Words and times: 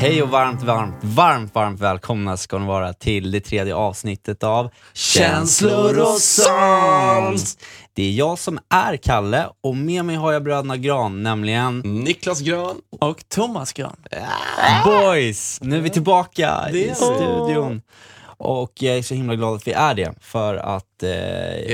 Hej 0.00 0.22
och 0.22 0.28
varmt, 0.28 0.62
varmt, 0.62 0.94
varmt, 1.02 1.54
varmt 1.54 1.80
välkomna 1.80 2.36
ska 2.36 2.58
ni 2.58 2.66
vara 2.66 2.92
till 2.92 3.30
det 3.30 3.40
tredje 3.40 3.74
avsnittet 3.74 4.44
av 4.44 4.70
Känslor 4.92 5.98
och 5.98 6.20
sånt. 6.20 7.58
Det 7.94 8.02
är 8.02 8.12
jag 8.12 8.38
som 8.38 8.58
är 8.68 8.96
Kalle 8.96 9.46
och 9.62 9.76
med 9.76 10.04
mig 10.04 10.16
har 10.16 10.32
jag 10.32 10.42
bröderna 10.42 10.76
Gran, 10.76 11.22
nämligen 11.22 11.78
Niklas 11.78 12.40
Grön. 12.40 12.76
Och 13.00 13.28
Thomas 13.28 13.72
Gran. 13.72 13.96
Boys. 14.84 15.58
Nu 15.62 15.76
är 15.76 15.80
vi 15.80 15.90
tillbaka 15.90 16.70
i 16.70 16.94
studion. 16.94 17.82
Och 18.42 18.72
jag 18.82 18.98
är 18.98 19.02
så 19.02 19.14
himla 19.14 19.34
glad 19.36 19.54
att 19.56 19.66
vi 19.66 19.72
är 19.72 19.94
det, 19.94 20.14
för 20.20 20.54
att... 20.54 21.02
Eh, 21.02 21.10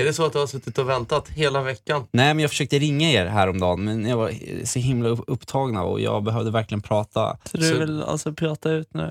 Är 0.01 0.05
det 0.05 0.13
så 0.13 0.27
att 0.27 0.33
du 0.33 0.39
har 0.39 0.47
suttit 0.47 0.79
och 0.79 0.89
väntat 0.89 1.29
hela 1.29 1.63
veckan? 1.63 2.07
Nej, 2.11 2.35
men 2.35 2.39
jag 2.39 2.51
försökte 2.51 2.79
ringa 2.79 3.11
er 3.11 3.27
häromdagen, 3.27 3.85
men 3.85 4.07
jag 4.07 4.17
var 4.17 4.33
så 4.65 4.79
himla 4.79 5.09
upp- 5.09 5.25
upptagna 5.27 5.83
och 5.83 6.01
jag 6.01 6.23
behövde 6.25 6.51
verkligen 6.51 6.83
prata. 6.83 7.39
Så 7.45 7.57
du 7.57 7.69
Så- 7.69 7.79
vill 7.79 8.03
alltså 8.03 8.33
prata 8.33 8.71
ut 8.71 8.95
nu? 8.95 9.11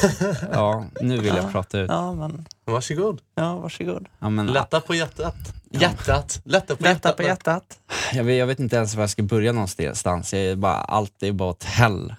Ja, 0.52 0.84
nu 1.00 1.16
vill 1.18 1.34
jag 1.36 1.52
prata 1.52 1.78
ut. 1.78 1.90
Ja, 1.90 2.12
men 2.14 2.46
Varsågod. 2.64 3.20
ja, 3.34 3.56
varsågod. 3.56 4.06
Ja, 4.18 4.30
men, 4.30 4.46
Lätta 4.46 4.80
på 4.80 4.94
hjärtat. 4.94 5.34
Hjärtat. 5.70 6.40
Lätta 6.44 6.76
på 6.76 6.82
Lätta 6.82 6.90
hjärtat. 7.08 7.16
på 7.16 7.22
hjärtat. 7.22 7.78
Jag 8.12 8.24
vet, 8.24 8.38
jag 8.38 8.46
vet 8.46 8.60
inte 8.60 8.76
ens 8.76 8.94
var 8.94 9.02
jag 9.02 9.10
ska 9.10 9.22
börja 9.22 9.52
någonstans. 9.52 10.32
Jag 10.32 10.42
är 10.42 10.56
bara, 10.56 10.74
allt 10.74 11.22
är 11.22 11.32
bara 11.32 11.48
åt 11.50 11.64
hell. 11.64 12.14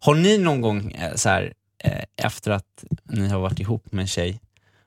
Har 0.00 0.14
ni 0.14 0.38
någon 0.38 0.60
gång 0.60 0.92
eh, 0.92 1.14
så 1.14 1.28
här, 1.28 1.52
efter 2.16 2.50
att 2.50 2.84
ni 3.02 3.28
har 3.28 3.40
varit 3.40 3.60
ihop 3.60 3.92
med 3.92 4.02
en 4.02 4.08
tjej 4.08 4.40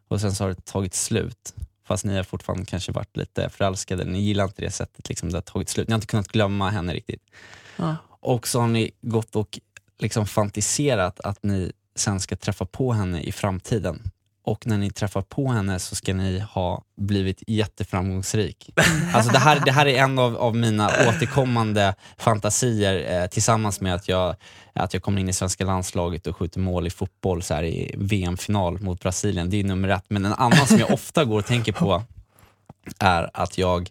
och 0.08 0.22
sen 0.22 0.36
så 0.36 0.44
har 0.44 0.50
det 0.50 0.66
tagit 0.66 0.94
slut, 0.94 1.54
fast 1.84 2.06
ni 2.06 2.16
har 2.16 2.24
fortfarande 2.24 2.66
kanske 2.66 2.92
varit 2.92 3.18
lite 3.18 3.50
förälskade, 3.50 4.06
ni 4.06 4.22
gillar 4.22 4.44
inte 4.44 4.62
det 4.62 4.72
sättet 4.72 5.10
liksom, 5.10 5.30
det 5.30 5.38
har 5.38 5.42
tagit 5.42 5.70
slut, 5.70 5.88
ni 5.88 5.92
har 5.92 5.98
inte 5.98 6.08
kunnat 6.08 6.28
glömma 6.28 6.70
henne 6.70 6.94
riktigt. 6.94 7.24
Ja. 7.78 7.96
Och 8.10 8.48
så 8.48 8.60
har 8.60 8.68
ni 8.68 8.92
gått 9.02 9.36
och 9.36 9.60
liksom 10.00 10.26
fantiserat 10.26 11.20
att 11.20 11.44
ni 11.44 11.72
sen 11.96 12.20
ska 12.20 12.36
träffa 12.36 12.66
på 12.66 12.94
henne 12.94 13.22
i 13.22 13.32
framtiden. 13.32 14.12
Och 14.50 14.68
när 14.68 14.78
ni 14.78 14.90
träffar 14.90 15.22
på 15.22 15.48
henne 15.48 15.80
så 15.80 15.96
ska 15.96 16.14
ni 16.14 16.40
ha 16.40 16.84
blivit 16.98 17.44
jätteframgångsrik. 17.48 18.74
Alltså 19.14 19.32
det, 19.32 19.40
här, 19.40 19.62
det 19.66 19.72
här 19.72 19.86
är 19.86 20.04
en 20.04 20.20
av, 20.20 20.38
av 20.38 20.56
mina 20.56 20.88
återkommande 20.88 21.96
fantasier 22.18 23.22
eh, 23.22 23.28
tillsammans 23.28 23.82
med 23.82 23.96
att 23.96 24.08
jag, 24.08 24.36
att 24.74 24.94
jag 24.94 25.04
kommer 25.04 25.22
in 25.22 25.30
i 25.30 25.34
svenska 25.34 25.66
landslaget 25.66 26.28
och 26.28 26.38
skjuter 26.38 26.60
mål 26.60 26.88
i 26.88 26.90
fotboll 26.90 27.44
så 27.44 27.54
här, 27.54 27.64
i 27.64 27.96
VM-final 27.98 28.82
mot 28.82 29.02
Brasilien. 29.02 29.50
Det 29.50 29.60
är 29.60 29.64
nummer 29.64 29.90
ett. 29.90 30.06
Men 30.08 30.26
en 30.26 30.34
annan 30.34 30.68
som 30.68 30.78
jag 30.78 30.92
ofta 30.92 31.26
går 31.26 31.40
och 31.40 31.46
tänker 31.46 31.72
på 31.72 32.04
är 33.00 33.30
att 33.34 33.58
jag 33.58 33.90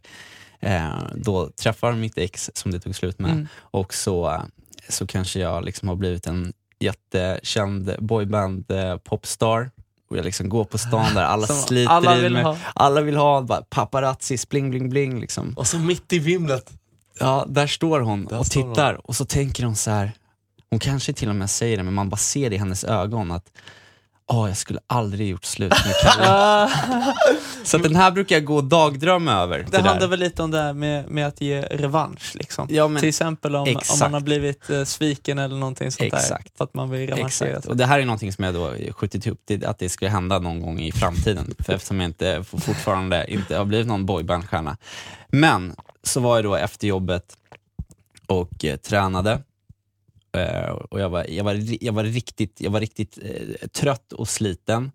eh, 0.60 1.02
då 1.14 1.50
träffar 1.50 1.92
mitt 1.92 2.18
ex 2.18 2.50
som 2.54 2.70
det 2.70 2.80
tog 2.80 2.94
slut 2.94 3.18
med 3.18 3.30
Mm. 3.30 3.48
och 3.56 3.94
så, 3.94 4.42
så 4.88 5.06
kanske 5.06 5.40
jag 5.40 5.64
liksom 5.64 5.88
har 5.88 5.96
blivit 5.96 6.26
en 6.26 6.52
jättekänd 6.80 7.94
boyband 7.98 8.70
eh, 8.70 8.96
popstar 8.96 9.70
och 10.10 10.16
jag 10.16 10.24
liksom 10.24 10.48
går 10.48 10.64
på 10.64 10.78
stan 10.78 11.14
där 11.14 11.22
alla 11.24 11.46
Som 11.46 11.56
sliter 11.56 11.92
alla 11.92 12.18
i 12.18 12.20
vill 12.22 12.32
mig. 12.32 12.42
ha. 12.42 12.56
Alla 12.74 13.00
vill 13.00 13.16
ha 13.16 13.42
bara 13.42 13.62
paparazzi, 13.62 14.36
bling 14.48 14.70
bling 14.70 14.88
bling 14.88 15.20
liksom. 15.20 15.54
Och 15.56 15.66
så 15.66 15.78
mitt 15.78 16.12
i 16.12 16.18
vimlet. 16.18 16.70
Ja, 17.20 17.44
där 17.48 17.66
står 17.66 18.00
hon 18.00 18.24
Där 18.24 18.38
och 18.38 18.46
står 18.46 18.62
hon. 18.62 18.72
tittar 18.74 19.00
och 19.08 19.16
så 19.16 19.24
tänker 19.24 19.64
hon 19.64 19.76
så 19.76 19.90
här. 19.90 20.12
hon 20.70 20.78
kanske 20.78 21.12
till 21.12 21.28
och 21.28 21.34
med 21.36 21.50
säger 21.50 21.76
det 21.76 21.82
men 21.82 21.94
man 21.94 22.08
bara 22.08 22.16
ser 22.16 22.50
det 22.50 22.56
i 22.56 22.58
hennes 22.58 22.84
ögon 22.84 23.30
att 23.32 23.44
Åh, 24.30 24.48
jag 24.48 24.56
skulle 24.56 24.80
aldrig 24.86 25.28
gjort 25.28 25.44
slut 25.44 25.70
med 25.70 25.94
Kalle. 26.02 26.70
så 27.64 27.78
den 27.78 27.96
här 27.96 28.10
brukar 28.10 28.36
jag 28.36 28.44
gå 28.44 28.56
och 28.56 28.64
dagdrömma 28.64 29.32
över. 29.32 29.58
Det 29.58 29.76
där. 29.76 29.82
handlar 29.88 30.08
väl 30.08 30.18
lite 30.20 30.42
om 30.42 30.50
det 30.50 30.58
här 30.62 30.72
med, 30.72 31.08
med 31.10 31.26
att 31.26 31.40
ge 31.40 31.62
revansch. 31.62 32.32
Liksom. 32.34 32.66
Ja, 32.70 32.88
men- 32.88 33.00
Till 33.00 33.08
exempel 33.08 33.56
om, 33.56 33.68
om 33.68 33.98
man 34.00 34.12
har 34.14 34.20
blivit 34.20 34.70
eh, 34.70 34.84
sviken 34.84 35.38
eller 35.38 35.56
någonting 35.56 35.90
sånt 35.92 36.10
där. 36.10 36.18
Exakt. 36.18 36.56
För 36.58 36.64
att 36.64 36.74
man 36.74 36.90
vill 36.90 37.08
revanschera. 37.10 37.48
Exakt. 37.48 37.66
Och 37.66 37.76
det 37.76 37.86
här 37.86 37.98
är 38.00 38.04
någonting 38.04 38.32
som 38.32 38.44
jag 38.44 38.54
då 38.54 38.72
skjutit 38.92 39.26
upp, 39.26 39.40
det, 39.44 39.64
att 39.64 39.78
det 39.78 39.88
skulle 39.88 40.10
hända 40.10 40.38
någon 40.38 40.60
gång 40.62 40.80
i 40.80 40.92
framtiden. 40.92 41.54
För 41.64 41.72
eftersom 41.72 42.00
jag 42.00 42.08
inte, 42.08 42.44
fortfarande 42.44 43.32
inte 43.32 43.56
har 43.56 43.64
blivit 43.64 43.86
någon 43.86 44.06
boybandstjärna. 44.06 44.76
Men 45.28 45.74
så 46.02 46.20
var 46.20 46.36
jag 46.36 46.44
då 46.44 46.54
efter 46.54 46.86
jobbet 46.88 47.24
och 48.26 48.64
eh, 48.64 48.76
tränade. 48.76 49.40
Eh, 50.38 50.70
och 50.70 51.00
jag 51.00 51.10
var, 51.10 51.26
jag, 51.28 51.44
var, 51.44 51.58
jag 51.80 51.92
var 51.92 52.04
riktigt, 52.04 52.60
jag 52.60 52.70
var 52.70 52.80
riktigt 52.80 53.18
eh, 53.22 53.68
trött 53.68 54.12
och 54.12 54.28
sliten. 54.28 54.92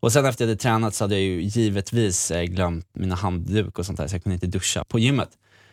Och 0.00 0.12
sen 0.12 0.24
efter 0.24 0.44
jag 0.44 0.48
hade 0.48 0.60
tränat 0.60 0.94
så 0.94 1.04
hade 1.04 1.14
jag 1.14 1.22
ju 1.22 1.42
givetvis 1.42 2.30
eh, 2.30 2.42
glömt 2.42 2.86
mina 2.92 3.14
handduk 3.14 3.78
och 3.78 3.86
sånt 3.86 3.98
där 3.98 4.08
så 4.08 4.14
jag 4.14 4.22
kunde 4.22 4.34
inte 4.34 4.46
duscha 4.46 4.84
på 4.84 4.98
gymmet. 4.98 5.30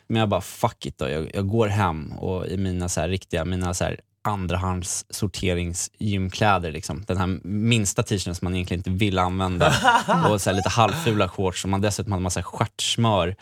Men 0.08 0.20
jag 0.20 0.30
bara 0.30 0.42
fuck 0.42 0.86
it 0.86 0.98
då, 0.98 1.10
jag, 1.10 1.32
jag 1.34 1.48
går 1.48 1.68
hem 1.68 2.12
och 2.12 2.48
i 2.48 2.58
mina 2.58 2.90
så 2.90 3.02
riktiga, 3.02 3.46
mina 3.46 3.74
så 3.74 3.84
här 3.84 4.00
andrahands 4.22 5.06
sorteringsgymkläder 5.10 6.72
liksom. 6.72 7.04
Den 7.08 7.18
här 7.18 7.28
minsta 7.44 8.04
t-shirten 8.04 8.36
som 8.36 8.46
man 8.46 8.56
egentligen 8.56 8.80
inte 8.80 9.06
vill 9.06 9.20
använda 9.20 9.74
och 10.30 10.42
så 10.42 10.52
lite 10.52 10.70
halvfula 10.70 11.30
shorts 11.30 11.62
som 11.62 11.72
man 11.72 11.82
dessutom 11.82 12.12
hade 12.12 12.24
massa 12.24 12.44
stjärtsmör 12.44 13.36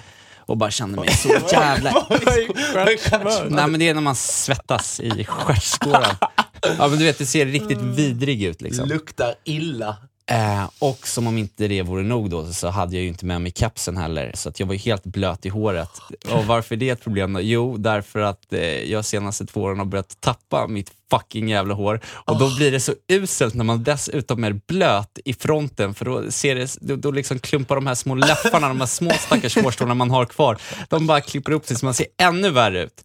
och 0.45 0.57
bara 0.57 0.71
kände 0.71 0.99
mig 0.99 1.11
så 1.13 1.29
jävla... 1.51 2.07
Nej 3.49 3.67
men 3.67 3.79
det 3.79 3.89
är 3.89 3.93
när 3.93 4.01
man 4.01 4.15
svettas 4.15 4.99
i 4.99 5.25
stjärtskåran. 5.25 6.15
Ja 6.77 6.87
men 6.87 6.99
du 6.99 7.05
vet, 7.05 7.17
det 7.17 7.25
ser 7.25 7.45
riktigt 7.45 7.81
vidrig 7.81 8.43
ut 8.43 8.61
liksom. 8.61 8.89
Luktar 8.89 9.33
illa. 9.43 9.97
Eh, 10.31 10.69
och 10.79 11.07
som 11.07 11.27
om 11.27 11.37
inte 11.37 11.67
det 11.67 11.81
vore 11.81 12.03
nog 12.03 12.29
då 12.29 12.53
så 12.53 12.67
hade 12.69 12.95
jag 12.95 13.01
ju 13.01 13.07
inte 13.07 13.25
med 13.25 13.41
mig 13.41 13.51
kapsen 13.51 13.97
heller, 13.97 14.31
så 14.35 14.49
att 14.49 14.59
jag 14.59 14.67
var 14.67 14.73
ju 14.73 14.79
helt 14.79 15.03
blöt 15.03 15.45
i 15.45 15.49
håret. 15.49 15.89
Och 16.31 16.45
varför 16.45 16.75
är 16.75 16.79
det 16.79 16.89
ett 16.89 17.03
problem 17.03 17.33
då? 17.33 17.41
Jo, 17.41 17.77
därför 17.77 18.19
att 18.19 18.53
eh, 18.53 18.91
jag 18.91 19.05
senaste 19.05 19.45
två 19.45 19.61
åren 19.61 19.77
har 19.77 19.85
börjat 19.85 20.21
tappa 20.21 20.67
mitt 20.67 20.91
fucking 21.11 21.49
jävla 21.49 21.73
hår. 21.73 21.99
Och 22.05 22.39
då 22.39 22.55
blir 22.55 22.71
det 22.71 22.79
så 22.79 22.93
uselt 23.11 23.53
när 23.53 23.63
man 23.63 23.83
dessutom 23.83 24.43
är 24.43 24.59
blöt 24.67 25.19
i 25.25 25.33
fronten, 25.33 25.93
för 25.93 26.05
då, 26.05 26.31
ser 26.31 26.55
det, 26.55 26.77
då, 26.81 26.95
då 26.95 27.11
liksom 27.11 27.39
klumpar 27.39 27.75
de 27.75 27.87
här 27.87 27.95
små 27.95 28.15
läpparna, 28.15 28.67
de 28.67 28.79
här 28.79 28.87
små 28.87 29.09
stackars 29.19 29.57
hårstråna 29.57 29.93
man 29.93 30.11
har 30.11 30.25
kvar, 30.25 30.57
de 30.89 31.07
bara 31.07 31.21
klipper 31.21 31.51
upp 31.51 31.65
sig 31.65 31.77
så 31.77 31.85
man 31.85 31.93
ser 31.93 32.07
ännu 32.21 32.49
värre 32.49 32.83
ut. 32.83 33.01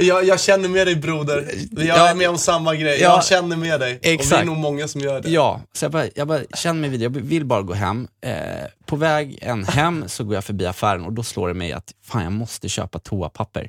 Jag, 0.00 0.24
jag 0.24 0.40
känner 0.40 0.68
med 0.68 0.86
dig 0.86 0.96
broder. 0.96 1.48
Jag 1.70 1.86
Ja. 1.86 2.08
är 2.08 2.14
med 2.14 2.28
om 2.30 2.38
samma 2.38 2.74
grej. 2.74 3.00
Ja. 3.00 3.08
Jag 3.14 3.24
känner 3.24 3.56
med 3.56 3.80
dig. 3.80 3.94
Och 3.94 4.00
det 4.02 4.08
är 4.10 4.14
Exakt. 4.14 4.46
nog 4.46 4.56
många 4.56 4.88
som 4.88 5.00
gör 5.00 5.20
det. 5.20 5.30
Ja, 5.30 5.60
så 5.72 5.84
jag 5.84 5.92
bara, 5.92 6.04
jag 6.14 6.28
bara 6.28 6.40
känner 6.56 6.80
mig 6.80 6.90
vid 6.90 7.02
jag 7.02 7.10
vill 7.10 7.44
bara 7.44 7.62
gå 7.62 7.72
hem. 7.74 8.08
Eh, 8.26 8.32
på 8.86 8.96
väg 8.96 9.38
en 9.42 9.64
hem 9.64 10.04
så 10.06 10.24
går 10.24 10.34
jag 10.34 10.44
förbi 10.44 10.66
affären 10.66 11.04
och 11.04 11.12
då 11.12 11.22
slår 11.22 11.48
det 11.48 11.54
mig 11.54 11.72
att 11.72 11.92
fan 12.06 12.22
jag 12.22 12.32
måste 12.32 12.68
köpa 12.68 12.98
toapapper. 12.98 13.68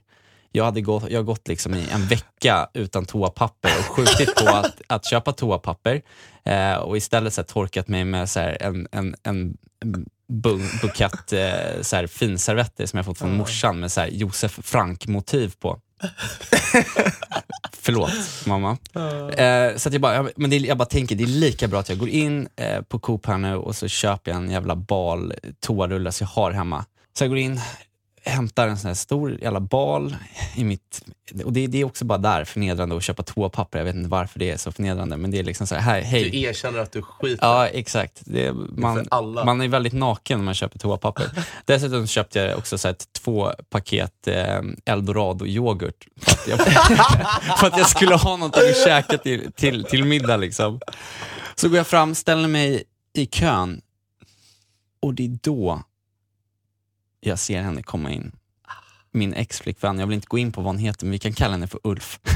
Jag, 0.52 0.66
hade 0.66 0.82
gått, 0.82 1.10
jag 1.10 1.20
har 1.20 1.24
gått 1.24 1.48
liksom 1.48 1.74
i 1.74 1.88
en 1.92 2.08
vecka 2.08 2.70
utan 2.74 3.06
toapapper 3.06 3.72
och 3.80 3.86
skjutit 3.86 4.36
på 4.36 4.50
att, 4.50 4.82
att 4.88 5.06
köpa 5.10 5.32
toapapper 5.32 6.02
eh, 6.44 6.74
och 6.74 6.98
istället 6.98 7.34
så 7.34 7.42
här, 7.42 7.46
torkat 7.48 7.88
mig 7.88 8.06
med 8.06 8.30
så 8.30 8.40
här, 8.40 8.58
en, 8.62 8.88
en, 8.92 9.16
en 9.24 9.58
en 9.82 10.06
bu- 10.32 10.82
bukett 10.82 11.34
eh, 11.34 11.82
så 11.82 11.96
här, 11.96 12.08
finservetter 12.08 12.86
som 12.86 12.98
jag 12.98 13.06
fått 13.06 13.18
från 13.18 13.38
morsan 13.38 13.80
med 13.80 13.92
så 13.92 14.02
här, 14.02 14.08
Josef 14.08 14.60
Frank-motiv 14.64 15.54
på. 15.60 15.80
Förlåt 17.82 18.46
mamma. 18.48 18.78
Eh, 19.38 19.76
så 19.78 19.90
jag 19.92 20.02
bara, 20.02 20.16
jag, 20.16 20.30
men 20.36 20.50
det, 20.50 20.58
jag 20.58 20.78
bara 20.78 20.86
tänker, 20.86 21.16
det 21.16 21.24
är 21.24 21.28
lika 21.28 21.68
bra 21.68 21.80
att 21.80 21.90
jag 21.90 21.98
går 21.98 22.10
in 22.10 22.48
eh, 22.56 22.82
på 22.82 23.00
Coop 23.00 23.26
här 23.26 23.38
nu 23.38 23.56
och 23.56 23.76
så 23.76 23.88
köper 23.88 24.32
jag 24.32 24.38
en 24.44 24.52
jävla 24.52 24.76
bal 24.76 25.34
toarulle 25.60 26.12
som 26.12 26.28
jag 26.36 26.42
har 26.44 26.52
hemma. 26.52 26.86
Så 27.18 27.24
jag 27.24 27.30
går 27.30 27.38
in, 27.40 27.62
hämtar 28.24 28.68
en 28.68 28.78
sån 28.78 28.88
här 28.88 28.96
stor 28.96 29.42
jävla 29.42 29.60
bal 29.60 30.16
i 30.56 30.64
mitt... 30.64 31.06
Och 31.46 31.54
det, 31.54 31.68
det 31.68 31.82
är 31.82 31.86
också 31.86 32.06
bara 32.06 32.18
där 32.18 32.44
förnedrande 32.46 32.98
att 32.98 33.04
köpa 33.04 33.24
toapapper. 33.24 33.78
Jag 33.80 33.86
vet 33.86 33.96
inte 33.96 34.10
varför 34.10 34.40
det 34.40 34.52
är 34.52 34.58
så 34.58 34.72
förnedrande, 34.72 35.18
men 35.18 35.32
det 35.32 35.40
är 35.40 35.44
liksom 35.44 35.68
så 35.68 35.76
här, 35.76 35.82
här 35.82 36.02
hej. 36.02 36.30
Du 36.30 36.40
erkänner 36.42 36.80
att 36.80 36.92
du 36.92 37.02
skiter. 37.02 37.48
Ja, 37.48 37.68
exakt. 37.68 38.22
Det, 38.26 38.54
man, 38.54 39.08
alla. 39.12 39.46
man 39.46 39.62
är 39.62 39.68
väldigt 39.68 39.94
naken 39.94 40.40
när 40.40 40.46
man 40.46 40.54
köper 40.54 40.80
toapapper. 40.80 41.32
Dessutom 41.66 42.08
köpte 42.08 42.40
jag 42.40 42.58
också 42.58 42.78
så 42.78 42.88
här, 42.88 42.96
två 43.12 43.52
paket 43.70 44.28
eh, 44.28 44.62
eldorado-yoghurt 44.86 46.08
för, 46.22 46.32
att 46.32 46.48
jag- 46.48 46.60
för 47.60 47.68
att 47.68 47.78
jag 47.78 47.90
skulle 47.90 48.16
ha 48.16 48.38
någonting 48.38 48.70
att 48.70 48.84
käka 48.84 49.18
till, 49.18 49.52
till, 49.52 49.84
till 49.84 50.06
middag. 50.06 50.38
Liksom. 50.38 50.80
Så 51.56 51.70
går 51.70 51.78
jag 51.78 51.88
fram, 51.88 52.16
ställer 52.16 52.48
mig 52.48 52.84
i 53.14 53.26
kön 53.26 53.82
och 55.02 55.14
det 55.14 55.26
är 55.26 55.38
då 55.42 55.84
jag 57.20 57.40
ser 57.40 57.62
henne 57.62 57.84
komma 57.84 58.12
in. 58.12 58.32
min 59.12 59.34
ex-flickvän, 59.34 60.00
jag 60.00 60.08
vill 60.08 60.16
inte 60.16 60.28
gå 60.28 60.38
in 60.38 60.52
på 60.52 60.62
vad 60.62 60.74
hon 60.74 60.78
heter, 60.78 61.06
men 61.06 61.12
vi 61.12 61.20
kan 61.20 61.34
kalla 61.34 61.52
henne 61.52 61.68
för 61.68 61.80
Ulf. 61.84 62.20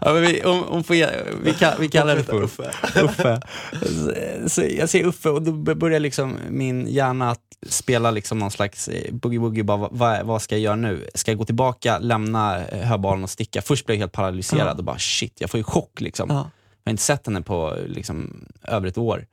ja, 0.00 0.12
vi, 0.12 0.44
om, 0.44 0.64
om 0.64 0.84
får, 0.84 0.94
vi, 1.42 1.54
kan, 1.54 1.72
vi 1.80 1.88
kallar 1.88 2.12
henne 2.12 2.24
för 2.24 2.42
Uffe. 2.42 2.70
Uffe. 3.02 3.40
Så, 3.82 4.48
så 4.48 4.62
jag 4.62 4.88
säger 4.88 5.04
Uffe 5.04 5.28
och 5.28 5.42
då 5.42 5.52
börjar 5.74 6.00
liksom 6.00 6.36
min 6.50 6.86
hjärna 6.88 7.30
att 7.30 7.40
spela 7.68 8.10
liksom 8.10 8.38
någon 8.38 8.50
slags 8.50 8.88
eh, 8.88 9.12
boogie-woogie, 9.12 9.62
bara, 9.62 9.88
vad, 9.90 10.26
vad 10.26 10.42
ska 10.42 10.54
jag 10.54 10.62
göra 10.62 10.76
nu? 10.76 11.08
Ska 11.14 11.30
jag 11.30 11.38
gå 11.38 11.44
tillbaka, 11.44 11.98
lämna 11.98 12.66
eh, 12.66 12.86
höbalen 12.86 13.24
och 13.24 13.30
sticka? 13.30 13.62
Först 13.62 13.86
blev 13.86 13.96
jag 13.96 14.00
helt 14.00 14.12
paralyserad 14.12 14.78
och 14.78 14.84
bara 14.84 14.98
shit, 14.98 15.40
jag 15.40 15.50
får 15.50 15.58
ju 15.58 15.64
chock 15.64 16.00
liksom. 16.00 16.30
Ja. 16.30 16.50
Jag 16.84 16.90
har 16.90 16.92
inte 16.92 17.02
sett 17.02 17.26
henne 17.26 17.42
på 17.42 17.76
liksom, 17.86 18.44
över 18.62 18.88
ett 18.88 18.98
år. 18.98 19.26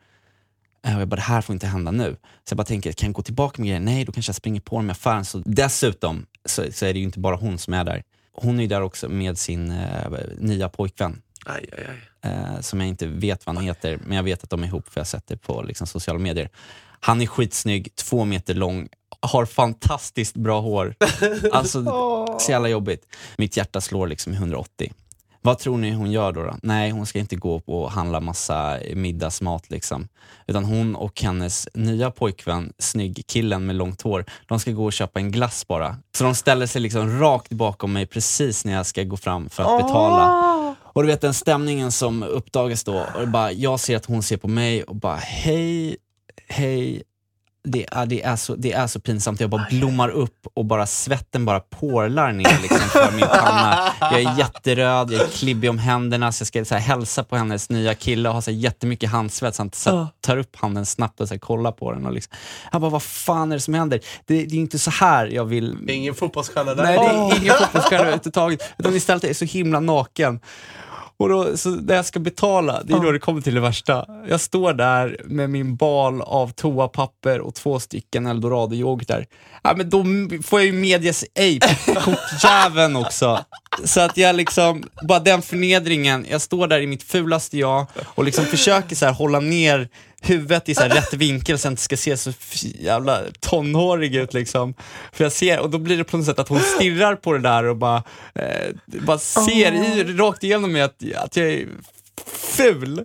Eh, 0.87 0.95
Och 0.95 1.01
jag 1.01 1.07
bara, 1.07 1.15
det 1.15 1.21
här 1.21 1.41
får 1.41 1.53
inte 1.53 1.67
hända 1.67 1.91
nu. 1.91 2.15
Så 2.21 2.51
jag 2.51 2.57
bara 2.57 2.63
tänker, 2.65 2.91
kan 2.91 3.07
jag 3.07 3.13
gå 3.13 3.21
tillbaka 3.21 3.61
med 3.61 3.67
grejer? 3.67 3.79
Nej, 3.79 4.05
då 4.05 4.11
kanske 4.11 4.29
jag 4.29 4.35
springer 4.35 4.61
på 4.61 4.75
dem 4.75 4.87
i 4.89 4.91
affären. 4.91 5.25
Så 5.25 5.41
dessutom 5.45 6.25
så, 6.45 6.63
så 6.71 6.85
är 6.85 6.93
det 6.93 6.99
ju 6.99 7.05
inte 7.05 7.19
bara 7.19 7.35
hon 7.35 7.57
som 7.57 7.73
är 7.73 7.83
där. 7.83 8.03
Hon 8.33 8.57
är 8.57 8.61
ju 8.61 8.67
där 8.67 8.81
också 8.81 9.09
med 9.09 9.37
sin 9.37 9.71
eh, 9.71 10.11
nya 10.37 10.69
pojkvän. 10.69 11.21
Aj, 11.45 11.65
aj, 11.77 11.87
aj. 12.21 12.31
Eh, 12.31 12.59
som 12.61 12.79
jag 12.79 12.89
inte 12.89 13.07
vet 13.07 13.45
vad 13.45 13.55
han 13.55 13.65
heter, 13.65 13.99
men 14.05 14.15
jag 14.17 14.23
vet 14.23 14.43
att 14.43 14.49
de 14.49 14.63
är 14.63 14.67
ihop 14.67 14.89
för 14.89 14.99
jag 14.99 15.03
har 15.05 15.07
sett 15.07 15.27
det 15.27 15.37
på 15.37 15.61
liksom, 15.61 15.87
sociala 15.87 16.19
medier. 16.19 16.49
Han 16.99 17.21
är 17.21 17.25
skitsnygg, 17.25 17.95
två 17.95 18.25
meter 18.25 18.53
lång, 18.53 18.87
har 19.19 19.45
fantastiskt 19.45 20.35
bra 20.35 20.61
hår. 20.61 20.95
Alltså, 21.51 21.83
så 22.39 22.51
jävla 22.51 22.69
jobbigt. 22.69 23.15
Mitt 23.37 23.57
hjärta 23.57 23.81
slår 23.81 24.07
liksom 24.07 24.33
i 24.33 24.35
180. 24.35 24.91
Vad 25.43 25.59
tror 25.59 25.77
ni 25.77 25.91
hon 25.91 26.11
gör 26.11 26.31
då? 26.31 26.43
då? 26.43 26.55
Nej, 26.63 26.91
hon 26.91 27.05
ska 27.05 27.19
inte 27.19 27.35
gå 27.35 27.61
och 27.65 27.91
handla 27.91 28.19
massa 28.19 28.79
middagsmat 28.95 29.69
liksom. 29.69 30.07
Utan 30.47 30.65
hon 30.65 30.95
och 30.95 31.21
hennes 31.21 31.67
nya 31.73 32.11
pojkvän, 32.11 32.73
snygg 32.79 33.23
killen 33.27 33.65
med 33.65 33.75
långt 33.75 34.01
hår, 34.01 34.25
de 34.47 34.59
ska 34.59 34.71
gå 34.71 34.85
och 34.85 34.93
köpa 34.93 35.19
en 35.19 35.31
glass 35.31 35.67
bara. 35.67 35.97
Så 36.17 36.23
de 36.23 36.35
ställer 36.35 36.65
sig 36.65 36.81
liksom 36.81 37.19
rakt 37.19 37.51
bakom 37.51 37.93
mig 37.93 38.05
precis 38.05 38.65
när 38.65 38.73
jag 38.73 38.85
ska 38.85 39.03
gå 39.03 39.17
fram 39.17 39.49
för 39.49 39.63
att 39.63 39.85
betala. 39.85 40.75
Och 40.93 41.03
du 41.03 41.07
vet 41.07 41.21
den 41.21 41.33
stämningen 41.33 41.91
som 41.91 42.23
uppdagas 42.23 42.83
då, 42.83 43.05
och 43.21 43.27
bara, 43.27 43.51
jag 43.51 43.79
ser 43.79 43.97
att 43.97 44.05
hon 44.05 44.23
ser 44.23 44.37
på 44.37 44.47
mig 44.47 44.83
och 44.83 44.95
bara 44.95 45.15
hej, 45.15 45.97
hej, 46.47 47.03
det 47.63 47.85
är, 47.91 48.05
det, 48.05 48.23
är 48.23 48.35
så, 48.35 48.55
det 48.55 48.73
är 48.73 48.87
så 48.87 48.99
pinsamt. 48.99 49.39
Jag 49.39 49.49
bara 49.49 49.67
blommar 49.69 50.09
upp 50.09 50.47
och 50.53 50.65
bara 50.65 50.85
svetten 50.87 51.45
bara 51.45 51.59
porlar 51.59 52.31
ner 52.31 52.61
liksom 52.61 52.79
för 52.79 53.11
min 53.11 53.27
panna. 53.27 53.93
Jag 53.99 54.21
är 54.21 54.37
jätteröd, 54.37 55.11
jag 55.11 55.21
är 55.21 55.27
klibbig 55.27 55.69
om 55.69 55.77
händerna 55.77 56.31
så 56.31 56.41
jag 56.41 56.47
ska 56.47 56.65
så 56.65 56.75
här, 56.75 56.81
hälsa 56.81 57.23
på 57.23 57.35
hennes 57.35 57.69
nya 57.69 57.93
kille 57.95 58.29
och 58.29 58.35
ha 58.35 58.41
så 58.41 58.51
här, 58.51 58.57
jättemycket 58.57 59.09
handsvett 59.09 59.55
så 59.55 59.61
han 59.61 59.71
så 59.73 59.97
här, 59.97 60.07
tar 60.21 60.37
upp 60.37 60.55
handen 60.55 60.85
snabbt 60.85 61.21
och 61.21 61.27
så 61.27 61.33
här, 61.33 61.39
kollar 61.39 61.71
på 61.71 61.91
den. 61.91 62.05
Och 62.05 62.13
liksom. 62.13 62.33
Jag 62.71 62.81
bara, 62.81 62.91
vad 62.91 63.03
fan 63.03 63.51
är 63.51 63.55
det 63.55 63.61
som 63.61 63.73
händer? 63.73 63.99
Det, 64.25 64.45
det 64.45 64.55
är 64.55 64.59
inte 64.59 64.79
så 64.79 64.91
här 64.91 65.27
jag 65.27 65.45
vill 65.45 65.77
Det 65.85 65.93
är 65.93 65.97
ingen 65.97 66.15
fotbollsstjärna 66.15 66.75
där. 66.75 66.83
Nej, 66.83 66.97
det 66.97 67.03
är 67.03 67.41
ingen 67.41 67.53
fotbollsstjärna 67.53 68.03
överhuvudtaget. 68.03 68.63
Utan 68.77 68.95
istället 68.95 69.23
är 69.23 69.27
jag 69.27 69.35
så 69.35 69.45
himla 69.45 69.79
naken. 69.79 70.39
Och 71.21 71.29
då, 71.29 71.57
så 71.57 71.69
när 71.69 71.95
jag 71.95 72.05
ska 72.05 72.19
betala, 72.19 72.83
det 72.83 72.93
är 72.93 72.99
då 72.99 73.11
det 73.11 73.19
kommer 73.19 73.41
till 73.41 73.55
det 73.55 73.61
värsta. 73.61 74.05
Jag 74.27 74.41
står 74.41 74.73
där 74.73 75.21
med 75.25 75.49
min 75.49 75.75
bal 75.75 76.21
av 76.21 76.51
toapapper 76.51 77.39
och 77.39 77.55
två 77.55 77.79
stycken 77.79 78.27
eldorado-yoghurtar. 78.27 79.25
Ja, 79.63 79.73
men 79.77 79.89
då 79.89 80.03
får 80.43 80.59
jag 80.59 80.65
ju 80.65 80.73
medias 80.73 81.25
ej 81.35 81.59
på 81.85 81.93
kortjäveln 81.93 82.95
också. 82.95 83.39
Så 83.83 84.01
att 84.01 84.17
jag 84.17 84.35
liksom, 84.35 84.83
bara 85.01 85.19
den 85.19 85.41
förnedringen, 85.41 86.25
jag 86.29 86.41
står 86.41 86.67
där 86.67 86.79
i 86.79 86.87
mitt 86.87 87.03
fulaste 87.03 87.57
jag 87.57 87.85
och 88.05 88.23
liksom 88.23 88.45
försöker 88.45 88.95
så 88.95 89.05
här 89.05 89.13
hålla 89.13 89.39
ner 89.39 89.89
huvudet 90.21 90.69
i 90.69 90.75
så 90.75 90.81
här 90.81 90.89
rätt 90.89 91.13
vinkel 91.13 91.59
så 91.59 91.65
jag 91.65 91.71
inte 91.71 91.81
ska 91.81 91.97
se 91.97 92.17
så 92.17 92.33
jävla 92.79 93.21
tonårig 93.39 94.15
ut 94.15 94.33
liksom. 94.33 94.73
För 95.11 95.23
jag 95.23 95.31
ser, 95.31 95.59
och 95.59 95.69
då 95.69 95.77
blir 95.77 95.97
det 95.97 96.03
på 96.03 96.17
något 96.17 96.25
sätt 96.25 96.39
att 96.39 96.49
hon 96.49 96.59
stirrar 96.59 97.15
på 97.15 97.33
det 97.33 97.39
där 97.39 97.63
och 97.63 97.75
bara, 97.75 98.03
eh, 98.35 98.69
bara 98.85 99.17
ser 99.17 99.71
i, 99.73 100.03
rakt 100.03 100.43
igenom 100.43 100.71
mig 100.71 100.81
att, 100.81 101.03
att 101.15 101.37
jag 101.37 101.47
är 101.47 101.67
ful. 102.61 102.99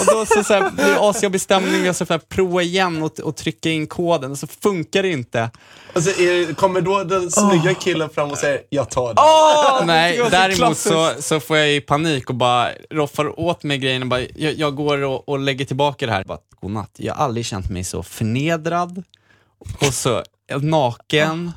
Och 0.00 0.06
då 0.06 0.26
så, 0.26 0.44
så 0.44 0.54
här, 0.54 0.70
blir 0.70 0.84
det 0.84 1.00
asjobbig 1.00 1.40
stämning, 1.40 1.84
jag 1.84 1.96
ska 1.96 2.18
prova 2.18 2.62
igen 2.62 3.02
och, 3.02 3.20
och 3.20 3.36
trycka 3.36 3.70
in 3.70 3.86
koden 3.86 4.30
och 4.30 4.38
så 4.38 4.46
funkar 4.46 5.02
det 5.02 5.10
inte. 5.10 5.50
Alltså, 5.92 6.10
är, 6.10 6.54
kommer 6.54 6.80
då 6.80 7.04
den 7.04 7.30
snygga 7.30 7.74
killen 7.74 8.10
fram 8.10 8.30
och 8.30 8.38
säger 8.38 8.62
jag 8.70 8.90
tar 8.90 9.14
det? 9.80 9.86
Nej, 9.86 10.16
det 10.16 10.22
var 10.22 10.30
så 10.30 10.36
däremot 10.36 10.78
så, 10.78 10.90
klassiskt. 10.90 11.28
så 11.28 11.40
får 11.40 11.56
jag 11.56 11.74
i 11.74 11.80
panik 11.80 12.30
och 12.30 12.36
bara 12.36 12.68
roffar 12.90 13.40
åt 13.40 13.62
mig 13.62 13.78
grejen 13.78 14.02
och 14.02 14.08
bara, 14.08 14.20
jag, 14.20 14.54
jag 14.54 14.76
går 14.76 15.02
och, 15.02 15.28
och 15.28 15.38
lägger 15.38 15.64
tillbaka 15.64 16.06
det 16.06 16.12
här. 16.12 16.24
Bara, 16.24 16.38
godnatt. 16.60 16.90
Jag 16.96 17.14
har 17.14 17.24
aldrig 17.24 17.46
känt 17.46 17.70
mig 17.70 17.84
så 17.84 18.02
förnedrad 18.02 19.02
och 19.78 19.94
så 19.94 20.22
naken 20.60 21.52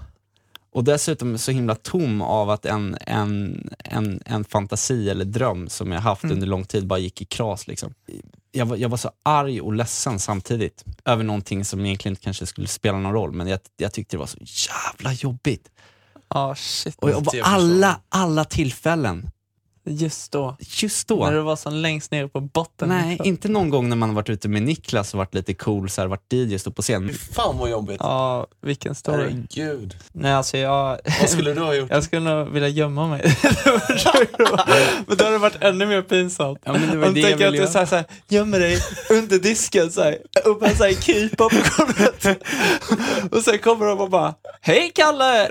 och 0.78 0.84
dessutom 0.84 1.38
så 1.38 1.52
himla 1.52 1.76
tom 1.76 2.22
av 2.22 2.50
att 2.50 2.66
en, 2.66 2.98
en, 3.02 3.70
en, 3.80 4.22
en 4.26 4.44
fantasi 4.44 5.10
eller 5.10 5.26
dröm 5.26 5.70
som 5.70 5.92
jag 5.92 6.02
haft 6.02 6.24
under 6.24 6.48
lång 6.48 6.66
tid 6.66 6.88
bara 6.88 7.00
gick 7.00 7.22
i 7.22 7.26
kras. 7.26 7.68
Liksom. 7.68 7.94
Jag, 8.52 8.66
var, 8.66 8.78
jag 8.78 8.90
var 8.90 8.98
så 8.98 9.12
arg 9.24 9.62
och 9.62 9.74
ledsen 9.74 10.20
samtidigt 10.20 10.86
över 11.06 11.24
någonting 11.24 11.66
som 11.66 11.86
egentligen 11.86 12.12
inte 12.12 12.24
kanske 12.24 12.46
skulle 12.46 12.68
spela 12.68 12.98
någon 13.00 13.14
roll, 13.14 13.32
men 13.32 13.48
jag, 13.48 13.60
jag 13.78 13.94
tyckte 13.94 14.16
det 14.16 14.20
var 14.20 14.26
så 14.26 14.38
jävla 14.40 15.14
jobbigt. 15.14 15.70
Ja, 16.30 16.56
shit. 16.56 16.96
Och 17.00 17.10
och 17.10 17.36
alla, 17.42 18.00
alla 18.10 18.46
tillfällen, 18.46 19.30
Just 19.90 20.32
då. 20.32 20.56
just 20.60 21.10
När 21.10 21.32
du 21.32 21.38
då. 21.38 21.44
var 21.44 21.56
som 21.56 21.74
längst 21.74 22.12
ner 22.12 22.28
på 22.28 22.42
botten. 22.42 22.90
Nej, 22.90 23.20
inte 23.24 23.48
någon 23.48 23.70
gång 23.70 23.90
när 23.90 23.96
man 23.96 24.10
har 24.10 24.16
varit 24.16 24.30
ute 24.30 24.48
med 24.50 24.62
Niklas 24.64 25.14
och 25.14 25.18
varit 25.18 25.34
lite 25.34 25.54
cool, 25.54 25.90
så 25.90 26.02
här, 26.02 26.08
varit 26.08 26.34
DJ, 26.34 26.58
stått 26.58 26.76
på 26.76 26.82
scen. 26.82 27.10
Fy 27.10 27.14
fan 27.34 27.58
vad 27.58 27.70
jobbigt. 27.70 27.98
Ja, 28.00 28.48
vilken 28.62 28.96
story. 28.96 29.18
Herregud. 29.24 29.96
Nej, 30.14 30.34
alltså 30.34 30.58
jag... 30.58 31.00
Vad 31.20 31.30
skulle 31.30 31.54
du 31.54 31.62
ha 31.62 31.74
gjort? 31.74 31.90
Jag 31.92 32.04
skulle 32.04 32.36
nog 32.36 32.50
vilja 32.50 32.70
gömma 32.70 33.08
mig. 33.08 33.22
men 35.08 35.18
då 35.18 35.24
hade 35.24 35.32
det 35.36 35.38
varit 35.38 35.64
ännu 35.64 35.86
mer 35.86 36.02
pinsamt. 36.02 36.60
Ja, 36.66 36.74
men 36.74 36.90
det 36.92 36.98
var 36.98 37.08
Om 37.08 37.14
det 37.14 37.20
jag 37.20 37.30
tänker 37.30 37.48
att 37.48 37.54
du 37.54 37.68
så 37.68 37.80
här, 37.80 37.86
så 37.86 37.96
här, 37.96 38.06
gömmer 38.28 38.60
dig 38.60 38.78
under 39.10 39.40
disken 39.40 39.92
så 39.92 40.04
här, 40.04 40.18
och 40.46 40.60
bara 40.60 40.76
så 40.76 40.84
här, 40.84 40.94
krypa 40.94 41.50
på 41.50 41.56
golvet. 41.78 42.26
och 43.32 43.42
sen 43.44 43.58
kommer 43.60 43.86
de 43.86 44.00
och 44.00 44.10
bara, 44.10 44.34
hej 44.62 44.92
Kalle! 44.96 45.50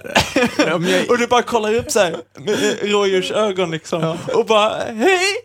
Ja, 0.59 0.81
jag- 0.81 1.11
och 1.11 1.19
du 1.19 1.27
bara 1.27 1.43
kollar 1.43 1.75
upp 1.75 1.91
så 1.91 1.99
här 2.01 2.17
med 2.39 2.79
rådjursögon 2.83 3.71
liksom. 3.71 4.17
Och 4.35 4.47
bara, 4.47 4.85
hej! 4.85 5.37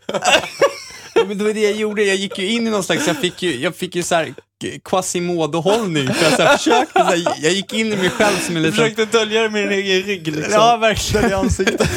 Men 1.27 1.37
det 1.37 1.43
var 1.43 1.53
det 1.53 1.61
jag 1.61 1.75
gjorde, 1.75 2.03
jag 2.03 2.15
gick 2.15 2.39
ju 2.39 2.49
in 2.49 2.67
i 2.67 2.69
någon 2.69 2.83
slags, 2.83 3.07
jag 3.07 3.17
fick 3.17 3.43
ju, 3.43 3.55
jag 3.59 3.75
fick 3.75 3.95
ju 3.95 4.03
så 4.03 4.15
här 4.15 4.33
Quasimodo-hållning. 4.83 6.13
För 6.13 6.23
jag, 6.23 6.33
så 6.33 6.41
här, 6.41 6.57
försökte, 6.57 6.99
så 6.99 7.05
här, 7.05 7.23
jag 7.41 7.51
gick 7.51 7.73
in 7.73 7.93
i 7.93 7.97
mig 7.97 8.09
själv 8.09 8.37
som 8.37 8.55
en 8.57 8.61
liten... 8.61 8.77
försökte 8.77 9.05
dölja 9.05 9.41
det 9.41 9.49
med 9.49 9.63
din 9.63 9.71
egen 9.71 10.01
rygg 10.01 10.27
liksom. 10.27 10.53
Ja, 10.53 10.77
verkligen. 10.77 11.31
i 11.31 11.33
ansiktet. 11.33 11.89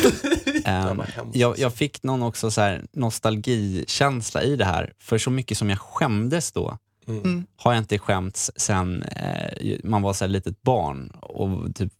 Hemskt. 0.64 1.12
jag, 1.32 1.58
jag 1.58 1.74
fick 1.74 2.02
någon 2.02 2.22
också 2.22 2.50
så 2.50 2.60
här 2.60 2.82
nostalgikänsla 2.92 4.42
i 4.42 4.56
det 4.56 4.64
här, 4.64 4.92
för 5.00 5.18
så 5.18 5.30
mycket 5.30 5.58
som 5.58 5.70
jag 5.70 5.78
skämdes 5.78 6.52
då, 6.52 6.78
Mm. 7.08 7.46
har 7.56 7.72
jag 7.72 7.80
inte 7.80 7.98
skämts 7.98 8.50
sen 8.56 9.02
eh, 9.02 9.78
man 9.84 10.02
var 10.02 10.12
så 10.12 10.24
här 10.24 10.30
litet 10.30 10.62
barn 10.62 11.08
och 11.08 11.74
typ 11.74 11.92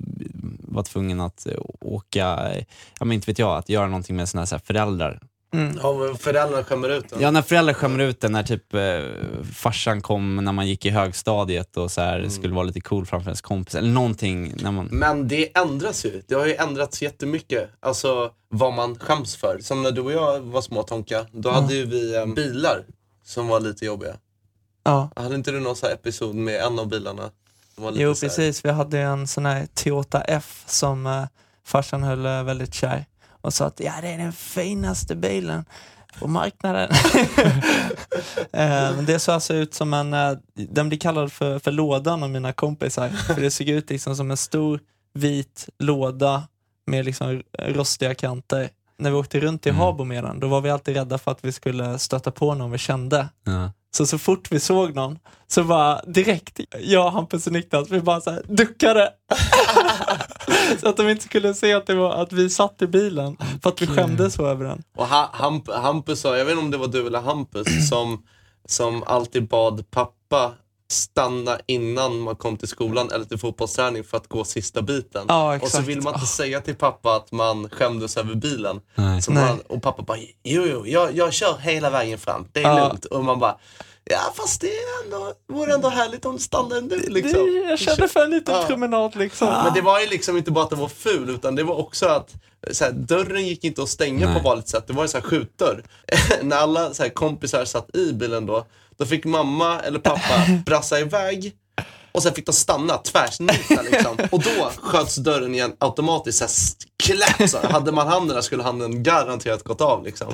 var 0.58 0.82
tvungen 0.82 1.20
att 1.20 1.46
eh, 1.46 1.58
åka, 1.80 2.52
ja 2.98 3.04
men 3.04 3.12
inte 3.12 3.30
vet 3.30 3.38
jag, 3.38 3.56
att 3.58 3.68
göra 3.68 3.86
någonting 3.86 4.16
med 4.16 4.28
sina 4.28 4.46
så 4.46 4.54
här 4.54 4.62
föräldrar. 4.64 5.20
Ja, 5.82 5.92
men 5.92 6.16
föräldrarna 6.16 6.64
skämmer 6.64 6.88
ut 6.88 7.12
en. 7.12 7.20
Ja, 7.20 7.30
när 7.30 7.42
föräldrar 7.42 7.74
skämmer 7.74 7.98
ut 7.98 8.20
den, 8.20 8.32
när 8.32 8.42
typ 8.42 8.74
eh, 8.74 9.42
farsan 9.54 10.00
kom 10.00 10.36
när 10.36 10.52
man 10.52 10.68
gick 10.68 10.86
i 10.86 10.90
högstadiet 10.90 11.76
och 11.76 11.90
så 11.90 12.00
här, 12.00 12.28
skulle 12.28 12.54
vara 12.54 12.64
lite 12.64 12.80
cool 12.80 13.06
framför 13.06 13.28
ens 13.30 13.40
kompis, 13.40 13.74
eller 13.74 13.88
någonting. 13.88 14.54
När 14.62 14.70
man, 14.72 14.88
Men 14.90 15.28
det 15.28 15.56
ändras 15.58 16.04
ju. 16.04 16.22
Det 16.28 16.34
har 16.34 16.46
ju 16.46 16.54
ändrats 16.54 17.02
jättemycket. 17.02 17.70
Alltså 17.80 18.30
vad 18.48 18.72
man 18.72 18.98
skäms 18.98 19.36
för. 19.36 19.58
Som 19.60 19.82
när 19.82 19.90
du 19.90 20.00
och 20.00 20.12
jag 20.12 20.40
var 20.40 20.60
små 20.60 20.82
Tonka, 20.82 21.26
då 21.32 21.50
hade 21.50 21.74
ju 21.74 21.86
vi 21.86 22.16
eh, 22.16 22.26
bilar 22.26 22.84
som 23.24 23.48
var 23.48 23.60
lite 23.60 23.84
jobbiga. 23.84 24.16
Ja. 24.84 25.10
Hade 25.16 25.34
inte 25.34 25.50
du 25.50 25.60
någon 25.60 25.76
sån 25.76 25.86
här 25.86 25.94
episod 25.94 26.34
med 26.34 26.60
en 26.60 26.78
av 26.78 26.88
bilarna? 26.88 27.30
som 27.74 27.84
var 27.84 27.90
lite 27.90 28.02
Jo 28.02 28.14
precis, 28.14 28.64
vi 28.64 28.70
hade 28.70 29.00
en 29.00 29.26
sån 29.26 29.46
här 29.46 29.66
Toyota 29.74 30.20
F 30.20 30.64
som 30.66 31.06
uh, 31.06 31.26
farsan 31.64 32.02
höll 32.02 32.26
eh, 32.26 32.42
väldigt 32.42 32.74
kär 32.74 33.04
och 33.40 33.54
sa 33.54 33.66
att 33.66 33.80
ja, 33.80 33.92
det 34.02 34.08
är 34.08 34.18
den 34.18 34.32
finaste 34.32 35.14
bilen 35.14 35.64
på 36.18 36.28
marknaden. 36.28 36.90
Eh, 38.52 38.96
men 38.96 39.04
det 39.04 39.18
såg 39.18 39.34
alltså 39.34 39.54
ut 39.54 39.74
som 39.74 39.94
en, 39.94 40.14
uh, 40.14 40.38
den 40.54 40.88
blir 40.88 40.98
kallad 40.98 41.32
för, 41.32 41.58
för 41.58 41.72
lådan 41.72 42.22
av 42.22 42.30
mina 42.30 42.52
kompisar, 42.52 43.08
för 43.08 43.40
det 43.40 43.50
såg 43.50 43.68
ut 43.68 43.90
liksom 43.90 44.16
som 44.16 44.30
en 44.30 44.36
stor 44.36 44.80
vit 45.14 45.68
låda 45.78 46.42
med 46.86 47.04
liksom 47.04 47.42
rostiga 47.58 48.14
kanter. 48.14 48.70
När 48.98 49.10
vi 49.10 49.16
åkte 49.16 49.40
runt 49.40 49.66
i 49.66 49.68
Mm. 49.68 49.80
Habo 49.80 50.04
med 50.04 50.24
den, 50.24 50.40
då 50.40 50.48
var 50.48 50.60
vi 50.60 50.70
alltid 50.70 50.96
rädda 50.96 51.18
för 51.18 51.30
att 51.30 51.44
vi 51.44 51.52
skulle 51.52 51.98
stöta 51.98 52.30
på 52.30 52.54
någon 52.54 52.70
vi 52.70 52.78
kände. 52.78 53.28
ja. 53.44 53.70
Så 53.96 54.06
så 54.06 54.18
fort 54.18 54.52
vi 54.52 54.60
såg 54.60 54.94
någon 54.94 55.18
så 55.46 55.62
var 55.62 56.00
direkt 56.06 56.60
jag, 56.80 57.10
Hampus 57.10 57.46
och 57.46 57.52
Niklas, 57.52 57.90
vi 57.90 58.00
bara 58.00 58.20
så 58.20 58.30
här 58.30 58.42
duckade. 58.48 59.12
så 60.80 60.88
att 60.88 60.96
de 60.96 61.08
inte 61.08 61.24
skulle 61.24 61.54
se 61.54 61.72
att, 61.72 61.86
det 61.86 61.94
var, 61.94 62.12
att 62.12 62.32
vi 62.32 62.50
satt 62.50 62.82
i 62.82 62.86
bilen 62.86 63.36
för 63.62 63.70
att 63.70 63.82
vi 63.82 63.86
skämdes 63.86 64.34
så 64.34 64.46
över 64.46 64.64
den. 64.64 64.82
Och 64.96 65.06
ha, 65.06 65.30
Hamp, 65.32 65.70
Hampus 65.70 66.20
sa, 66.20 66.36
jag 66.36 66.44
vet 66.44 66.52
inte 66.52 66.64
om 66.64 66.70
det 66.70 66.76
var 66.76 66.88
du 66.88 67.06
eller 67.06 67.20
Hampus, 67.20 67.88
som, 67.88 68.22
som 68.68 69.02
alltid 69.06 69.48
bad 69.48 69.90
pappa 69.90 70.52
stanna 70.90 71.58
innan 71.66 72.18
man 72.18 72.36
kom 72.36 72.56
till 72.56 72.68
skolan 72.68 73.10
eller 73.12 73.24
till 73.24 73.38
fotbollsträning 73.38 74.04
för 74.04 74.16
att 74.16 74.28
gå 74.28 74.44
sista 74.44 74.82
biten. 74.82 75.24
Ja, 75.28 75.58
och 75.62 75.68
så 75.68 75.82
vill 75.82 76.02
man 76.02 76.14
inte 76.14 76.26
säga 76.26 76.60
till 76.60 76.74
pappa 76.74 77.16
att 77.16 77.32
man 77.32 77.68
skämdes 77.70 78.16
över 78.16 78.34
bilen. 78.34 78.80
Nej. 78.94 79.22
Så 79.22 79.32
Nej. 79.32 79.44
man, 79.44 79.60
och 79.60 79.82
pappa 79.82 80.02
bara, 80.02 80.18
jo, 80.42 80.62
jo, 80.66 80.86
jag, 80.86 81.16
jag 81.16 81.32
kör 81.32 81.58
hela 81.58 81.90
vägen 81.90 82.18
fram. 82.18 82.48
Det 82.52 82.60
är 82.60 82.78
Ja. 82.78 82.88
lugnt. 82.88 83.04
Och 83.04 83.24
man 83.24 83.38
bara, 83.38 83.58
ja 84.10 84.32
fast 84.36 84.60
det 84.60 84.66
är 84.76 85.04
ändå, 85.04 85.32
vore 85.48 85.74
ändå 85.74 85.88
härligt 85.88 86.24
om 86.24 86.36
du 86.36 86.42
stannade 86.42 86.76
ändå. 86.78 86.96
Liksom. 87.08 87.46
Det, 87.46 87.68
jag 87.70 87.78
kände 87.78 88.08
för 88.08 88.24
en 88.24 88.30
liten 88.30 88.54
Ja. 88.54 88.64
promenad 88.66 89.16
liksom. 89.16 89.48
Men 89.48 89.74
det 89.74 89.80
var 89.80 90.00
ju 90.00 90.06
liksom 90.06 90.36
inte 90.36 90.50
bara 90.50 90.64
att 90.64 90.70
det 90.70 90.76
var 90.76 90.88
ful, 90.88 91.30
utan 91.30 91.54
det 91.54 91.62
var 91.62 91.74
också 91.76 92.06
att 92.06 92.30
så 92.72 92.84
här, 92.84 92.92
dörren 92.92 93.46
gick 93.46 93.64
inte 93.64 93.82
att 93.82 93.88
stänga 93.88 94.26
Nej. 94.26 94.36
på 94.42 94.48
vanligt 94.48 94.68
sätt. 94.68 94.84
Det 94.86 94.92
var 94.92 95.02
en 95.02 95.08
sån 95.08 95.20
här 95.20 95.28
skjutdörr. 95.28 95.84
När 96.42 96.56
alla 96.56 96.94
så 96.94 97.02
här, 97.02 97.10
kompisar 97.10 97.64
satt 97.64 97.96
i 97.96 98.12
bilen 98.12 98.46
då, 98.46 98.66
då 98.96 99.06
fick 99.06 99.24
mamma 99.24 99.80
eller 99.80 99.98
pappa 99.98 100.46
brassa 100.66 101.00
iväg 101.00 101.52
och 102.14 102.22
sen 102.22 102.34
fick 102.34 102.46
de 102.46 102.52
stanna 102.52 102.96
tvärsnita 102.96 103.82
liksom. 103.90 104.16
Och 104.32 104.40
då 104.42 104.70
sköts 104.82 105.16
dörren 105.16 105.54
igen 105.54 105.72
automatiskt. 105.78 106.38
Så 106.38 106.44
här, 106.44 106.52
klapp, 107.36 107.50
så 107.50 107.58
här. 107.58 107.68
Hade 107.68 107.92
man 107.92 108.08
handen 108.08 108.34
där 108.34 108.42
skulle 108.42 108.62
handen 108.62 109.02
garanterat 109.02 109.62
gått 109.62 109.80
av 109.80 110.04
liksom. 110.04 110.28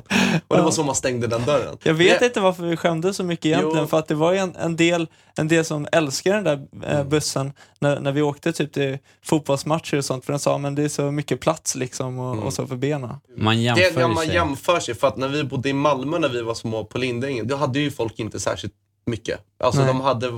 Och 0.49 0.57
det 0.57 0.63
var 0.63 0.71
så 0.71 0.83
man 0.83 0.95
stängde 0.95 1.27
den 1.27 1.45
dörren. 1.45 1.77
Jag 1.83 1.95
vet 1.95 2.21
Det- 2.21 2.27
inte 2.27 2.41
varför 2.41 2.63
vi 2.63 2.77
skämdes 2.77 3.17
så 3.17 3.25
mycket 3.25 3.47
egentligen, 3.47 3.79
Jo. 3.79 3.87
för 3.87 3.99
att 3.99 4.09
det 4.09 4.15
var 4.15 4.33
ju 4.33 4.39
en, 4.39 4.57
en, 4.57 4.77
del, 4.77 5.07
en 5.37 5.49
del 5.49 5.65
som 5.65 5.87
älskade 5.93 6.35
den 6.37 6.45
där 6.45 6.67
Mm. 6.77 6.99
eh, 6.99 7.05
bussen 7.05 7.53
när, 7.81 8.01
när 8.01 8.13
vi 8.13 8.23
åkte 8.23 8.53
typ 8.53 8.73
till 8.73 8.99
fotbollsmatcher 9.25 9.97
och 9.97 10.05
sånt, 10.05 10.25
för 10.25 10.33
den 10.33 10.41
sa 10.41 10.59
men 10.59 10.75
det 10.75 10.83
är 10.83 10.89
så 10.89 11.03
mycket 11.11 11.41
plats 11.41 11.75
liksom 11.75 12.19
och, 12.19 12.33
Mm. 12.33 12.45
och 12.45 12.53
så 12.53 12.67
för 12.67 12.77
benen. 12.77 13.11
Man 13.37 13.63
jämför 13.63 13.83
Det 13.95 14.01
ju 14.01 14.09
man 14.09 14.25
sig. 14.25 14.35
jämför 14.35 14.81
sig, 14.81 14.95
för 14.95 15.07
att 15.09 15.17
när 15.17 15.29
vi 15.29 15.45
bodde 15.45 15.69
i 15.69 15.73
Malmö 15.73 16.19
när 16.19 16.29
vi 16.29 16.43
var 16.43 16.55
små 16.55 16.85
på 16.85 16.99
Lindängen, 16.99 17.49
då 17.49 17.57
hade 17.57 17.79
ju 17.81 17.91
folk 17.91 18.19
inte 18.19 18.41
särskilt 18.41 18.73
mycket. 19.07 19.41
Alltså 19.59 19.81
Nej. 19.81 19.89
de 19.89 20.01
hade, 20.01 20.33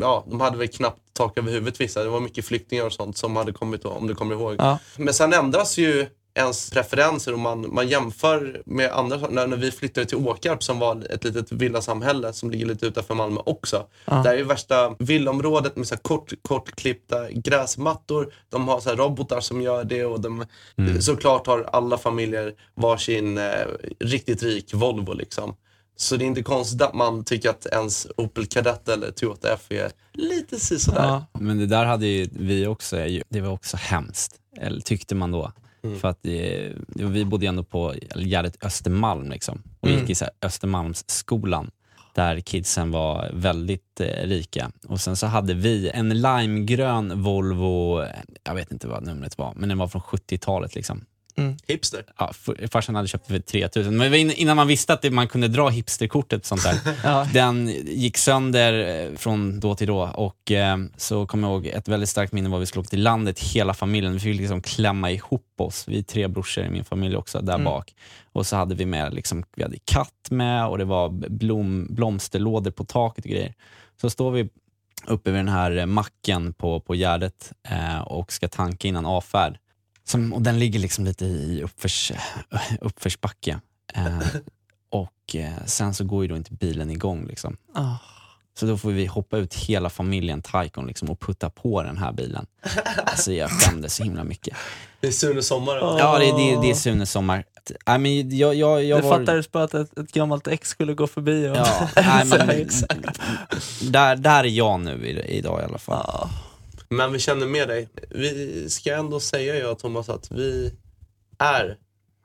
ja, 0.00 0.24
de 0.30 0.40
hade 0.40 0.58
väl 0.58 0.68
knappt 0.68 1.00
tak 1.12 1.38
över 1.38 1.52
huvudet 1.52 1.80
vissa. 1.80 2.02
Det 2.02 2.08
var 2.08 2.20
mycket 2.20 2.44
flyktingar 2.44 2.84
och 2.84 2.92
sånt 2.92 3.18
som 3.18 3.36
hade 3.36 3.52
kommit 3.52 3.82
då, 3.82 3.88
om 3.88 4.06
du 4.06 4.14
kommer 4.14 4.34
ihåg. 4.34 4.56
Ja. 4.58 4.78
Men 4.96 5.14
sen 5.14 5.32
ändras 5.32 5.78
ju 5.78 6.06
ens 6.34 6.70
preferenser 6.70 7.32
och 7.32 7.38
man, 7.38 7.74
man 7.74 7.88
jämför 7.88 8.62
med 8.66 8.92
andra 8.92 9.16
när, 9.16 9.46
när 9.46 9.56
vi 9.56 9.70
flyttade 9.70 10.06
till 10.06 10.18
Åkarp 10.18 10.62
som 10.62 10.78
var 10.78 11.06
ett 11.10 11.24
litet 11.24 11.52
villasamhälle 11.52 12.32
som 12.32 12.50
ligger 12.50 12.66
lite 12.66 12.86
utanför 12.86 13.14
Malmö 13.14 13.40
också. 13.46 13.86
Ja. 14.04 14.14
Där 14.14 14.32
är 14.32 14.36
ju 14.36 14.44
värsta 14.44 14.94
villaområdet 14.98 15.76
med 15.76 15.86
så 15.86 15.96
kort, 15.96 16.32
kortklippta 16.42 17.30
gräsmattor. 17.30 18.32
De 18.48 18.68
har 18.68 18.80
så 18.80 18.90
robotar 18.90 19.40
som 19.40 19.62
gör 19.62 19.84
det 19.84 20.04
och 20.04 20.20
de, 20.20 20.44
såklart 21.00 21.46
har 21.46 21.68
alla 21.72 21.98
familjer 21.98 22.52
varsin 22.74 23.38
eh, 23.38 23.66
riktigt 24.00 24.42
rik 24.42 24.74
Volvo 24.74 25.12
liksom. 25.12 25.54
Så 25.96 26.16
det 26.16 26.24
är 26.24 26.26
inte 26.26 26.42
konstigt 26.42 26.82
att 26.82 26.94
man 26.94 27.24
tycker 27.24 27.50
att 27.50 27.66
ens 27.66 28.06
Opel 28.16 28.46
Kadett 28.46 28.88
eller 28.88 29.10
Toyota 29.10 29.54
F 29.54 29.60
är 29.68 29.90
lite 30.12 30.60
sisådär. 30.60 31.02
Ja. 31.02 31.26
Men 31.40 31.58
det 31.58 31.66
där 31.66 31.84
hade 31.84 32.06
ju 32.06 32.28
vi 32.32 32.66
också, 32.66 32.96
det 33.28 33.40
var 33.40 33.50
också 33.50 33.76
hemskt. 33.76 34.40
Eller 34.56 34.80
tyckte 34.80 35.14
man 35.14 35.30
då. 35.30 35.52
För 36.00 36.08
att 36.08 36.18
det, 36.22 36.72
det, 36.88 37.04
vi 37.04 37.24
bodde 37.24 37.46
ändå 37.46 37.64
på 37.64 37.94
Gärdet 38.16 38.64
Östermalm 38.64 39.30
liksom. 39.30 39.62
Och 39.80 39.90
gick 39.90 40.10
i 40.10 40.14
så 40.14 40.26
Östermalmsskolan. 40.42 41.70
Där 42.14 42.40
kidsen 42.40 42.90
var 42.90 43.30
väldigt 43.32 44.00
eh, 44.00 44.26
rika. 44.26 44.70
Och 44.88 45.00
sen 45.00 45.16
så 45.16 45.26
hade 45.26 45.54
vi 45.54 45.90
en 45.90 46.22
limegrön 46.22 47.22
Volvo, 47.22 48.04
jag 48.44 48.54
vet 48.54 48.72
inte 48.72 48.88
vad 48.88 49.02
numret 49.02 49.38
var, 49.38 49.52
men 49.56 49.68
den 49.68 49.78
var 49.78 49.88
från 49.88 50.02
70-talet 50.02 50.74
liksom. 50.74 51.04
Hipster. 51.66 52.04
Ja, 52.18 52.32
farsan 52.70 52.94
hade 52.94 53.08
köpt 53.08 53.26
för 53.26 53.38
3000, 53.38 53.96
men 53.96 54.14
innan 54.14 54.56
man 54.56 54.66
visste 54.66 54.92
att 54.92 55.02
det, 55.02 55.10
man 55.10 55.28
kunde 55.28 55.48
dra 55.48 55.68
hipsterkortet 55.68 56.46
sånt 56.46 56.62
där. 56.62 56.78
Ja. 57.04 57.26
Den 57.32 57.68
gick 57.86 58.16
sönder 58.16 59.04
eh, 59.04 59.16
från 59.16 59.60
då 59.60 59.74
till 59.74 59.86
då 59.86 60.02
och 60.14 60.52
eh, 60.52 60.76
så 60.96 61.26
kommer 61.26 61.48
jag 61.48 61.54
ihåg 61.54 61.66
ett 61.66 61.88
väldigt 61.88 62.08
starkt 62.08 62.32
minne 62.32 62.48
var 62.48 62.58
vi 62.58 62.66
skulle 62.66 62.80
åka 62.80 62.88
till 62.88 63.02
landet, 63.02 63.40
hela 63.40 63.74
familjen. 63.74 64.12
Vi 64.12 64.20
fick 64.20 64.40
liksom 64.40 64.62
klämma 64.62 65.10
ihop 65.10 65.54
oss, 65.58 65.84
vi 65.88 65.98
är 65.98 66.02
tre 66.02 66.28
brorsor 66.28 66.64
i 66.64 66.70
min 66.70 66.84
familj 66.84 67.16
också 67.16 67.40
där 67.40 67.58
bak. 67.58 67.94
Och 68.32 68.46
så 68.46 68.56
hade 68.56 68.74
vi 68.74 68.86
med, 68.86 69.14
liksom, 69.14 69.44
vi 69.56 69.62
hade 69.62 69.78
katt 69.84 70.30
med 70.30 70.66
och 70.66 70.78
det 70.78 70.84
var 70.84 71.08
blom, 71.30 71.86
blomsterlådor 71.90 72.70
på 72.70 72.84
taket 72.84 73.24
och 73.24 73.30
grejer. 73.30 73.54
Så 74.00 74.10
står 74.10 74.30
vi 74.30 74.48
uppe 75.06 75.30
vid 75.30 75.38
den 75.38 75.48
här 75.48 75.86
macken 75.86 76.52
på, 76.52 76.80
på 76.80 76.94
Gärdet 76.94 77.52
eh, 77.68 78.00
och 78.00 78.32
ska 78.32 78.48
tanka 78.48 78.88
innan 78.88 79.06
avfärd. 79.06 79.58
Som, 80.04 80.32
och 80.32 80.42
den 80.42 80.58
ligger 80.58 80.78
liksom 80.78 81.04
lite 81.04 81.24
i 81.24 81.62
uppförs, 81.62 82.12
uppförsbacke. 82.80 83.60
Eh, 83.94 84.18
och 84.90 85.36
eh, 85.36 85.64
sen 85.66 85.94
så 85.94 86.04
går 86.04 86.22
ju 86.22 86.28
då 86.28 86.36
inte 86.36 86.52
bilen 86.52 86.90
igång. 86.90 87.26
Liksom. 87.26 87.56
Ah. 87.74 87.96
Så 88.58 88.66
då 88.66 88.78
får 88.78 88.90
vi 88.90 89.06
hoppa 89.06 89.36
ut 89.36 89.54
hela 89.54 89.90
familjen 89.90 90.42
Taikon 90.42 90.86
liksom, 90.86 91.10
och 91.10 91.20
putta 91.20 91.50
på 91.50 91.82
den 91.82 91.98
här 91.98 92.12
bilen. 92.12 92.46
Alltså 93.04 93.32
jag 93.32 93.50
skämdes 93.50 93.94
så 93.94 94.04
himla 94.04 94.24
mycket. 94.24 94.56
Det 95.00 95.06
är 95.06 95.12
Sune 95.12 95.42
Sommar. 95.42 95.76
Ja. 95.76 95.98
Ja, 95.98 96.18
det, 96.18 96.24
det, 96.24 96.62
det 96.62 96.70
är 96.70 96.74
Sunes 96.74 97.10
sommar. 97.10 97.44
Nej, 97.86 97.98
men 97.98 98.36
jag, 98.38 98.54
jag, 98.54 98.84
jag 98.84 98.98
det 98.98 99.08
var... 99.08 99.18
fattades 99.18 99.52
bara 99.52 99.64
att 99.64 99.74
ett, 99.74 99.98
ett 99.98 100.12
gammalt 100.12 100.46
ex 100.46 100.68
skulle 100.68 100.94
gå 100.94 101.06
förbi 101.06 101.48
och... 101.48 101.56
Ja, 101.56 101.88
men, 102.24 102.50
exakt. 102.50 103.20
där, 103.82 104.16
där 104.16 104.44
är 104.44 104.48
jag 104.48 104.80
nu 104.80 105.06
i, 105.06 105.38
idag 105.38 105.60
i 105.60 105.64
alla 105.64 105.78
fall. 105.78 106.04
Ja. 106.06 106.30
Men 106.88 107.12
vi 107.12 107.18
känner 107.18 107.46
med 107.46 107.68
dig. 107.68 107.88
Vi 108.10 108.66
ska 108.70 108.94
ändå 108.94 109.20
säga, 109.20 109.56
jag 109.56 109.72
och 109.72 109.78
Thomas, 109.78 110.08
att 110.08 110.30
vi 110.32 110.72
är, 111.38 111.76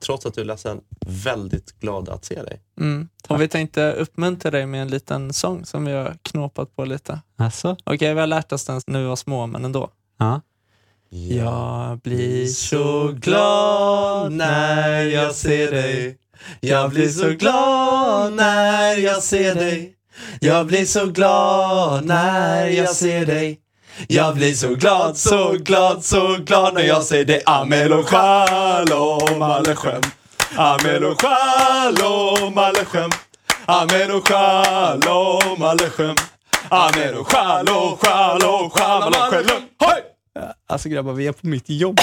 trots 0.05 0.25
att 0.25 0.33
du 0.33 0.41
är 0.41 0.45
ledsen, 0.45 0.81
väldigt 1.07 1.79
glada 1.79 2.13
att 2.13 2.25
se 2.25 2.43
dig. 2.43 2.61
Mm. 2.79 3.09
Och 3.27 3.41
vi 3.41 3.47
tänkte 3.47 3.91
uppmuntra 3.91 4.51
dig 4.51 4.65
med 4.65 4.81
en 4.81 4.87
liten 4.87 5.33
sång 5.33 5.65
som 5.65 5.85
vi 5.85 5.91
har 5.91 6.17
knåpat 6.21 6.75
på 6.75 6.85
lite. 6.85 7.19
Alltså? 7.37 7.77
Okej, 7.83 8.13
vi 8.13 8.19
har 8.19 8.27
lärt 8.27 8.51
oss 8.51 8.65
den 8.65 8.81
när 8.87 8.99
vi 8.99 9.05
var 9.05 9.15
små, 9.15 9.47
men 9.47 9.65
ändå. 9.65 9.89
Ja. 10.19 10.41
Jag 11.09 11.99
blir 11.99 12.45
så 12.45 13.07
glad 13.07 14.31
när 14.31 15.01
jag 15.03 15.35
ser 15.35 15.71
dig. 15.71 16.17
Jag 16.59 16.89
blir 16.89 17.09
så 17.09 17.29
glad 17.29 18.33
när 18.33 18.97
jag 18.97 19.23
ser 19.23 19.55
dig. 19.55 19.95
Jag 20.39 20.67
blir 20.67 20.85
så 20.85 21.05
glad 21.05 22.05
när 22.05 22.67
jag 22.67 22.89
ser 22.89 23.25
dig. 23.25 23.59
Jag 24.08 24.36
blir 24.36 24.53
så 24.53 24.75
glad, 24.75 25.18
så 25.18 25.51
glad, 25.51 26.03
så 26.06 26.38
glad 26.38 26.74
när 26.74 26.82
jag 26.84 27.03
ser 27.03 27.25
dig. 27.25 27.41
Amel 27.46 27.94
och 27.94 28.10
shalom 28.10 29.41
Alechem. 29.41 30.01
Amel 30.56 31.03
och 31.06 31.22
shalom 31.22 32.58
Alechem. 32.58 33.10
Amel 33.65 34.12
och 34.12 34.27
shalom 34.27 35.63
Alechem. 35.63 36.15
Amel 36.70 37.15
och 37.15 37.32
shalom, 37.32 37.98
shalom, 37.98 38.70
shalom 38.70 39.13
Alechem. 39.22 39.62
Hej! 39.79 40.03
Alltså 40.70 40.89
grabbar, 40.89 41.13
vi 41.13 41.27
är 41.27 41.32
på 41.32 41.48
mitt 41.48 41.70
jobb. 41.70 42.00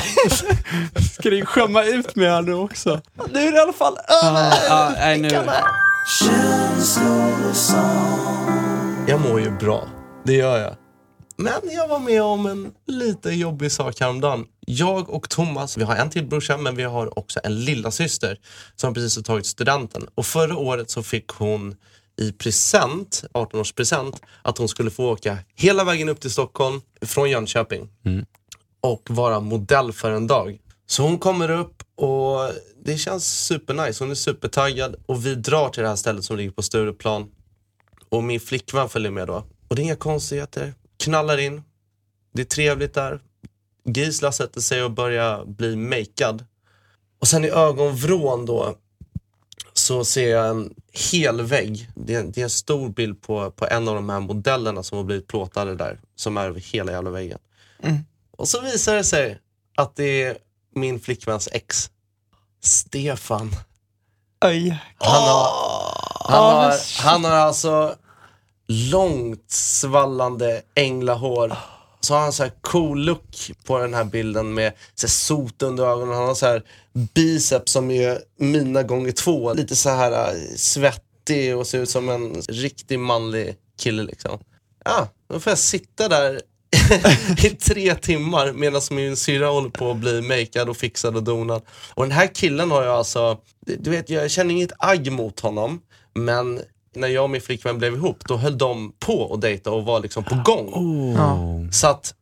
Ska 1.12 1.30
ni 1.30 1.44
skämma 1.44 1.84
ut 1.84 2.16
mig 2.16 2.28
här 2.28 2.42
nu 2.42 2.54
också? 2.54 3.00
Nu 3.32 3.40
är 3.40 3.52
det 3.52 3.58
i 3.58 3.60
alla 3.60 3.72
fall 3.72 3.98
över. 4.24 4.52
Ja, 4.68 4.92
nej, 4.98 5.18
nu. 5.18 5.28
Jag 9.06 9.20
mår 9.20 9.40
ju 9.40 9.50
bra. 9.50 9.84
Det 10.24 10.32
gör 10.32 10.58
jag. 10.58 10.85
Men 11.38 11.60
jag 11.70 11.88
var 11.88 11.98
med 11.98 12.22
om 12.22 12.46
en 12.46 12.72
lite 12.86 13.30
jobbig 13.30 13.72
sak 13.72 14.00
häromdagen. 14.00 14.46
Jag 14.60 15.10
och 15.10 15.28
Thomas, 15.28 15.76
vi 15.76 15.84
har 15.84 15.96
en 15.96 16.10
till 16.10 16.26
brorsa 16.26 16.56
men 16.56 16.76
vi 16.76 16.82
har 16.82 17.18
också 17.18 17.40
en 17.44 17.64
lilla 17.64 17.90
syster 17.90 18.38
som 18.76 18.94
precis 18.94 19.16
har 19.16 19.22
tagit 19.22 19.46
studenten. 19.46 20.08
Och 20.14 20.26
förra 20.26 20.56
året 20.56 20.90
så 20.90 21.02
fick 21.02 21.28
hon 21.28 21.76
i 22.20 22.32
present, 22.32 23.24
18-årspresent, 23.34 24.22
att 24.42 24.58
hon 24.58 24.68
skulle 24.68 24.90
få 24.90 25.10
åka 25.10 25.38
hela 25.54 25.84
vägen 25.84 26.08
upp 26.08 26.20
till 26.20 26.30
Stockholm 26.30 26.80
från 27.02 27.30
Jönköping 27.30 27.88
och 28.80 29.02
vara 29.10 29.40
modell 29.40 29.92
för 29.92 30.10
en 30.10 30.26
dag. 30.26 30.58
Så 30.86 31.02
hon 31.02 31.18
kommer 31.18 31.50
upp 31.50 31.82
och 31.96 32.50
det 32.84 32.98
känns 32.98 33.44
supernice. 33.44 34.04
Hon 34.04 34.10
är 34.10 34.14
supertaggad 34.14 34.96
och 35.06 35.26
vi 35.26 35.34
drar 35.34 35.68
till 35.68 35.82
det 35.82 35.88
här 35.88 35.96
stället 35.96 36.24
som 36.24 36.36
ligger 36.36 36.50
på 36.50 36.62
Stureplan. 36.62 37.30
Och 38.08 38.24
min 38.24 38.40
flickvän 38.40 38.88
följer 38.88 39.10
med 39.10 39.26
då. 39.26 39.44
Och 39.68 39.76
det 39.76 39.82
är 39.82 39.84
inga 39.84 39.96
konstigheter. 39.96 40.74
Knallar 40.96 41.38
in. 41.38 41.62
Det 42.32 42.42
är 42.42 42.46
trevligt 42.46 42.94
där. 42.94 43.20
Gisla 43.84 44.32
sätter 44.32 44.60
sig 44.60 44.82
och 44.82 44.90
börjar 44.90 45.44
bli 45.44 45.76
makead. 45.76 46.44
Och 47.20 47.28
sen 47.28 47.44
i 47.44 47.48
ögonvrån 47.48 48.46
då 48.46 48.76
så 49.72 50.04
ser 50.04 50.28
jag 50.28 50.48
en 50.48 50.74
hel 51.12 51.42
vägg. 51.42 51.90
Det 51.94 52.14
är, 52.14 52.22
det 52.22 52.40
är 52.40 52.44
en 52.44 52.50
stor 52.50 52.88
bild 52.88 53.22
på, 53.22 53.50
på 53.50 53.66
en 53.66 53.88
av 53.88 53.94
de 53.94 54.08
här 54.08 54.20
modellerna 54.20 54.82
som 54.82 54.98
har 54.98 55.04
blivit 55.04 55.26
plåtade 55.26 55.74
där. 55.74 56.00
Som 56.16 56.36
är 56.36 56.46
över 56.46 56.60
hela 56.60 56.92
jävla 56.92 57.10
väggen. 57.10 57.38
Och 58.30 58.48
så 58.48 58.60
visar 58.60 58.94
det 58.94 59.04
sig 59.04 59.38
att 59.76 59.96
det 59.96 60.22
är 60.22 60.38
min 60.74 61.00
flickväns 61.00 61.48
ex. 61.52 61.90
Stefan. 62.60 63.50
Oj. 64.44 64.78
Han 64.98 65.22
har, 65.22 65.50
han 66.28 66.56
har, 66.56 67.02
han 67.02 67.24
har 67.24 67.32
alltså 67.32 67.96
långt 68.68 69.50
svallande 69.50 70.62
änglahår. 70.74 71.56
Så 72.00 72.14
har 72.14 72.20
han 72.20 72.32
så 72.32 72.42
här 72.42 72.52
cool 72.60 73.04
look 73.04 73.50
på 73.64 73.78
den 73.78 73.94
här 73.94 74.04
bilden 74.04 74.54
med 74.54 74.72
så 74.94 75.06
här 75.06 75.10
sot 75.10 75.62
under 75.62 75.86
ögonen. 75.86 76.14
Han 76.14 76.26
har 76.26 76.34
så 76.34 76.46
här 76.46 76.62
biceps 77.14 77.72
som 77.72 77.90
är 77.90 78.18
mina 78.38 78.82
gånger 78.82 79.12
två. 79.12 79.54
Lite 79.54 79.76
så 79.76 79.90
här 79.90 80.12
äh, 80.12 80.40
svettig 80.56 81.56
och 81.56 81.66
ser 81.66 81.78
ut 81.78 81.90
som 81.90 82.08
en 82.08 82.42
riktig 82.48 82.98
manlig 82.98 83.56
kille 83.78 84.02
liksom. 84.02 84.38
Ja, 84.84 85.08
då 85.28 85.40
får 85.40 85.50
jag 85.50 85.58
sitta 85.58 86.08
där 86.08 86.40
i 87.44 87.50
tre 87.50 87.94
timmar 87.94 88.52
medan 88.52 88.82
min 88.90 89.16
syrra 89.16 89.46
håller 89.46 89.70
på 89.70 89.90
att 89.90 89.96
bli 89.96 90.22
makead 90.22 90.68
och 90.68 90.76
fixad 90.76 91.16
och 91.16 91.22
donad. 91.22 91.62
Och 91.94 92.04
den 92.04 92.12
här 92.12 92.34
killen 92.34 92.70
har 92.70 92.82
jag 92.82 92.94
alltså, 92.94 93.38
du 93.66 93.90
vet 93.90 94.10
jag 94.10 94.30
känner 94.30 94.54
inget 94.54 94.72
agg 94.78 95.12
mot 95.12 95.40
honom, 95.40 95.80
men 96.14 96.60
när 96.96 97.08
jag 97.08 97.24
och 97.24 97.30
min 97.30 97.40
flickvän 97.40 97.78
blev 97.78 97.94
ihop, 97.94 98.24
då 98.28 98.36
höll 98.36 98.58
de 98.58 98.92
på 99.00 99.34
att 99.34 99.40
dejta 99.40 99.70
och 99.70 99.84
var 99.84 100.00
liksom 100.00 100.24
på 100.24 100.34
gång. 100.44 100.68
Oh. 100.74 101.70
Så 101.70 101.86
att, 101.86 102.14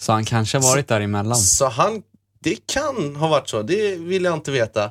Så 0.00 0.12
han 0.12 0.24
kanske 0.24 0.58
har 0.58 0.62
varit 0.62 0.88
däremellan. 0.88 1.36
så 1.36 1.68
han, 1.68 2.02
det 2.40 2.66
kan 2.66 3.16
ha 3.16 3.28
varit 3.28 3.48
så, 3.48 3.62
det 3.62 3.96
vill 3.96 4.24
jag 4.24 4.34
inte 4.34 4.50
veta. 4.50 4.90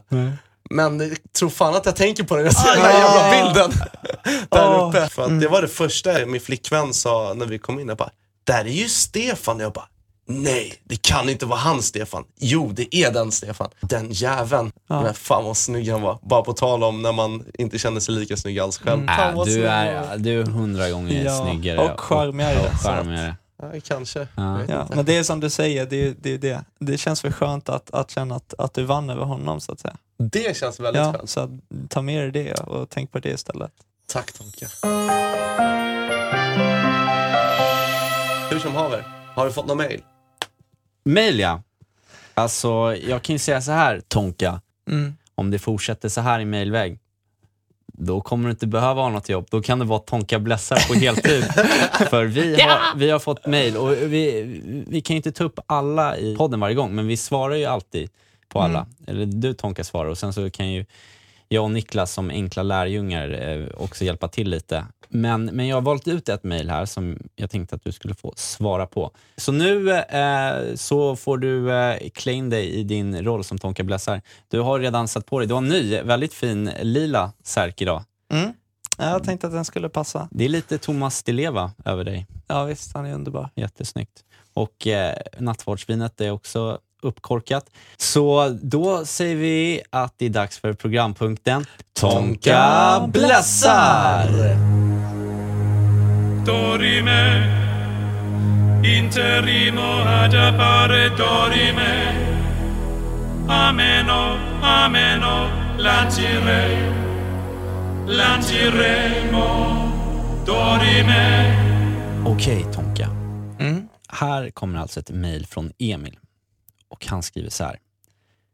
Men 0.69 0.99
jag 0.99 1.17
tror 1.37 1.49
fan 1.49 1.75
att 1.75 1.85
jag 1.85 1.95
tänker 1.95 2.23
på 2.23 2.35
det 2.35 2.41
när 2.41 2.47
jag 2.47 2.55
ser 2.55 2.73
den 2.75 2.81
här 2.85 2.99
jävla 2.99 3.45
bilden 3.53 3.71
där 4.49 4.59
Ah. 4.59 4.89
uppe. 4.89 5.09
För 5.09 5.23
Mm. 5.23 5.35
att 5.37 5.41
det 5.41 5.47
var 5.47 5.61
det 5.61 5.67
första 5.67 6.25
min 6.25 6.41
flickvän 6.41 6.93
sa 6.93 7.33
när 7.35 7.45
vi 7.45 7.59
kom 7.59 7.79
in. 7.79 7.87
Jag 7.87 7.97
bara, 7.97 8.09
där 8.43 8.65
är 8.65 8.69
ju 8.69 8.89
Stefan. 8.89 9.59
Jag 9.59 9.73
bara, 9.73 9.87
nej 10.31 10.73
det 10.83 11.01
kan 11.01 11.29
inte 11.29 11.45
vara 11.45 11.59
han 11.59 11.81
Stefan. 11.81 12.23
Jo 12.39 12.71
det 12.73 12.95
är 12.95 13.11
den 13.11 13.31
Stefan. 13.31 13.69
Den 13.81 14.11
jäveln. 14.11 14.71
Men 14.87 15.13
fan 15.13 15.43
vad 15.43 15.57
snygg 15.57 15.89
han 15.91 16.01
var. 16.01 16.19
Bara 16.21 16.41
på 16.41 16.53
tal 16.53 16.83
om 16.83 17.01
när 17.01 17.11
man 17.11 17.45
inte 17.53 17.79
känner 17.79 17.99
sig 17.99 18.15
lika 18.15 18.37
snygg 18.37 18.59
alls 18.59 18.77
själv. 18.77 19.07
Fan, 19.07 19.37
Äh, 19.37 19.43
du 19.45 19.67
är, 19.67 20.17
du 20.17 20.41
är 20.41 20.45
hundra 20.45 20.89
gånger 20.89 21.23
Ja, 21.25 21.41
snyggare. 21.45 21.79
och 21.93 21.99
charmigare, 21.99 22.59
Och, 22.59 22.65
att- 22.65 22.81
charmigare. 22.83 23.35
Ja, 23.61 23.71
kanske. 23.83 24.27
Ja. 24.35 24.59
Ja, 24.69 24.87
men 24.95 25.05
det 25.05 25.17
är 25.17 25.23
som 25.23 25.39
du 25.39 25.49
säger, 25.49 25.85
det, 25.85 26.07
är- 26.07 26.15
det, 26.21 26.33
är 26.33 26.37
det. 26.37 26.63
det 26.79 26.97
känns 26.97 27.25
väl 27.25 27.33
skönt 27.33 27.69
att, 27.69 27.91
att 27.91 28.11
känna 28.11 28.35
att, 28.35 28.53
att 28.57 28.73
du 28.73 28.83
vann 28.83 29.09
över 29.09 29.23
honom 29.25 29.61
så 29.61 29.71
att 29.71 29.79
säga. 29.79 29.95
Det 30.17 30.57
känns 30.57 30.79
väldigt 30.79 31.01
Ja, 31.03 31.13
skönt. 31.13 31.29
så 31.29 31.39
att, 31.39 31.49
ta 31.89 32.01
med 32.01 32.33
dig 32.33 32.43
det 32.45 32.53
och 32.53 32.89
tänk 32.89 33.11
på 33.11 33.19
det 33.19 33.29
istället. 33.29 33.71
Tack 34.13 34.31
Tonka. 34.31 34.67
Hur 38.49 38.59
som 38.59 38.75
haver, 38.75 39.07
har 39.35 39.45
du 39.45 39.51
fått 39.51 39.67
någon 39.67 39.77
mail? 39.77 40.01
Mail 41.03 41.39
ja. 41.39 41.63
Alltså, 42.33 42.95
jag 43.07 43.21
kan 43.21 43.35
ju 43.35 43.39
säga 43.39 43.61
så 43.61 43.71
här 43.71 44.01
Tonka. 44.07 44.61
Mm. 44.89 45.13
Om 45.35 45.51
det 45.51 45.59
fortsätter 45.59 46.09
så 46.09 46.21
här 46.21 46.39
i 46.39 46.45
mailväg, 46.45 46.99
då 47.93 48.21
kommer 48.21 48.45
du 48.45 48.51
inte 48.51 48.67
behöva 48.67 49.01
ha 49.01 49.09
något 49.09 49.29
jobb. 49.29 49.47
Då 49.51 49.61
kan 49.61 49.79
du 49.79 49.85
vara 49.85 49.99
Tonka 49.99 50.39
Blessar 50.39 50.87
på 50.87 50.93
heltid. 50.93 51.43
För 52.09 52.25
vi 52.25 52.61
har, 52.61 52.97
vi 52.97 53.09
har 53.09 53.19
fått 53.19 53.45
mail 53.45 53.77
och 53.77 53.91
vi, 53.91 54.43
vi 54.87 55.01
kan 55.01 55.13
ju 55.13 55.17
inte 55.17 55.31
ta 55.31 55.43
upp 55.43 55.59
alla 55.65 56.17
i 56.17 56.35
podden 56.35 56.59
varje 56.59 56.75
gång, 56.75 56.95
men 56.95 57.07
vi 57.07 57.17
svarar 57.17 57.55
ju 57.55 57.65
alltid 57.65 58.09
på 58.47 58.61
alla. 58.61 58.87
Eller 59.07 59.25
du 59.25 59.53
Tonka 59.53 59.83
svarar 59.83 60.09
och 60.09 60.17
sen 60.17 60.33
så 60.33 60.49
kan 60.49 60.71
ju 60.71 60.85
jag 61.53 61.63
och 61.63 61.71
Niklas 61.71 62.13
som 62.13 62.29
enkla 62.29 62.63
lärjungar 62.63 63.29
eh, 63.29 63.67
också 63.77 64.05
hjälpa 64.05 64.27
till 64.27 64.49
lite. 64.49 64.85
Men, 65.09 65.45
men 65.45 65.67
jag 65.67 65.75
har 65.75 65.81
valt 65.81 66.07
ut 66.07 66.29
ett 66.29 66.43
mail 66.43 66.69
här 66.69 66.85
som 66.85 67.19
jag 67.35 67.49
tänkte 67.49 67.75
att 67.75 67.83
du 67.83 67.91
skulle 67.91 68.15
få 68.15 68.33
svara 68.35 68.85
på. 68.85 69.11
Så 69.37 69.51
nu 69.51 69.91
eh, 69.91 70.75
så 70.75 71.15
får 71.15 71.37
du 71.37 71.71
eh, 71.73 72.27
in 72.37 72.49
dig 72.49 72.69
i 72.69 72.83
din 72.83 73.23
roll 73.23 73.43
som 73.43 73.57
Tonka 73.57 73.83
Blessar. 73.83 74.21
Du 74.47 74.59
har 74.59 74.79
redan 74.79 75.07
satt 75.07 75.25
på 75.25 75.39
dig, 75.39 75.47
du 75.47 75.53
har 75.53 75.61
en 75.61 75.67
ny, 75.67 76.01
väldigt 76.01 76.33
fin 76.33 76.71
lila 76.81 77.31
särk 77.43 77.81
idag. 77.81 78.03
Mm. 78.31 78.53
Ja, 78.97 79.09
Jag 79.09 79.23
tänkte 79.23 79.47
att 79.47 79.53
den 79.53 79.65
skulle 79.65 79.89
passa. 79.89 80.27
Det 80.31 80.45
är 80.45 80.49
lite 80.49 80.77
Thomas 80.77 81.23
Di 81.23 81.31
Leva 81.31 81.71
över 81.85 82.03
dig. 82.03 82.27
Ja 82.47 82.63
visst, 82.63 82.93
han 82.93 83.05
är 83.05 83.13
underbar. 83.13 83.49
Jättesnyggt. 83.55 84.23
Och 84.53 84.87
eh, 84.87 85.15
nattvardsvinet 85.39 86.21
är 86.21 86.31
också 86.31 86.79
uppkorkat. 87.01 87.65
Så 87.97 88.57
då 88.61 89.05
säger 89.05 89.35
vi 89.35 89.81
att 89.89 90.13
det 90.17 90.25
är 90.25 90.29
dags 90.29 90.59
för 90.59 90.73
programpunkten 90.73 91.65
Tonka 91.99 93.09
Blessar! 93.13 94.27
dorime 96.45 97.43
interimo 98.85 99.81
ad 100.05 100.35
appare 100.35 101.09
dorime 101.09 102.15
ameno 103.47 104.37
ameno 104.63 105.47
lancire 105.79 106.91
lanciremo 108.07 109.47
dorime 110.45 111.57
Okej 112.25 112.65
Tonka, 112.73 113.07
Mm. 113.59 113.87
här 114.09 114.49
kommer 114.49 114.79
alltså 114.79 114.99
ett 114.99 115.09
mejl 115.09 115.45
från 115.47 115.73
Emil. 115.79 116.17
Och 116.91 117.05
han 117.05 117.23
skriver 117.23 117.49
så 117.49 117.63
här. 117.63 117.79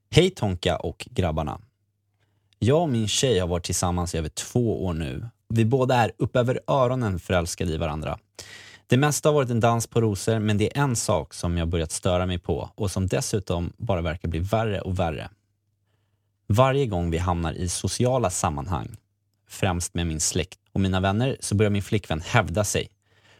Hej 0.09 0.29
Tonka 0.29 0.77
och 0.77 1.07
grabbarna. 1.11 1.61
Jag 2.59 2.81
och 2.81 2.89
min 2.89 3.07
tjej 3.07 3.39
har 3.39 3.47
varit 3.47 3.63
tillsammans 3.63 4.15
i 4.15 4.17
över 4.17 4.29
två 4.29 4.85
år 4.85 4.93
nu. 4.93 5.29
Vi 5.49 5.65
båda 5.65 5.95
är 5.95 6.11
upp 6.17 6.35
över 6.35 6.59
öronen 6.67 7.19
förälskade 7.19 7.73
i 7.73 7.77
varandra. 7.77 8.19
Det 8.87 8.97
mesta 8.97 9.29
har 9.29 9.33
varit 9.33 9.49
en 9.49 9.59
dans 9.59 9.87
på 9.87 10.01
rosor, 10.01 10.39
men 10.39 10.57
det 10.57 10.77
är 10.77 10.83
en 10.83 10.95
sak 10.95 11.33
som 11.33 11.57
jag 11.57 11.67
börjat 11.67 11.91
störa 11.91 12.25
mig 12.25 12.39
på 12.39 12.69
och 12.75 12.91
som 12.91 13.07
dessutom 13.07 13.73
bara 13.77 14.01
verkar 14.01 14.29
bli 14.29 14.39
värre 14.39 14.81
och 14.81 14.99
värre. 14.99 15.29
Varje 16.47 16.85
gång 16.85 17.11
vi 17.11 17.17
hamnar 17.17 17.53
i 17.53 17.69
sociala 17.69 18.29
sammanhang, 18.29 18.97
främst 19.49 19.93
med 19.93 20.07
min 20.07 20.19
släkt 20.19 20.59
och 20.73 20.81
mina 20.81 20.99
vänner, 20.99 21.37
så 21.39 21.55
börjar 21.55 21.69
min 21.69 21.83
flickvän 21.83 22.21
hävda 22.21 22.63
sig. 22.63 22.89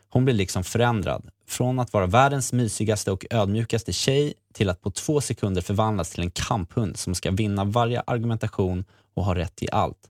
Hon 0.09 0.25
blir 0.25 0.35
liksom 0.35 0.63
förändrad. 0.63 1.29
Från 1.47 1.79
att 1.79 1.93
vara 1.93 2.05
världens 2.05 2.53
mysigaste 2.53 3.11
och 3.11 3.25
ödmjukaste 3.29 3.93
tjej 3.93 4.33
till 4.53 4.69
att 4.69 4.81
på 4.81 4.91
två 4.91 5.21
sekunder 5.21 5.61
förvandlas 5.61 6.09
till 6.09 6.23
en 6.23 6.31
kamphund 6.31 6.97
som 6.97 7.15
ska 7.15 7.31
vinna 7.31 7.63
varje 7.63 8.03
argumentation 8.07 8.85
och 9.13 9.25
ha 9.25 9.35
rätt 9.35 9.63
i 9.63 9.67
allt. 9.71 10.09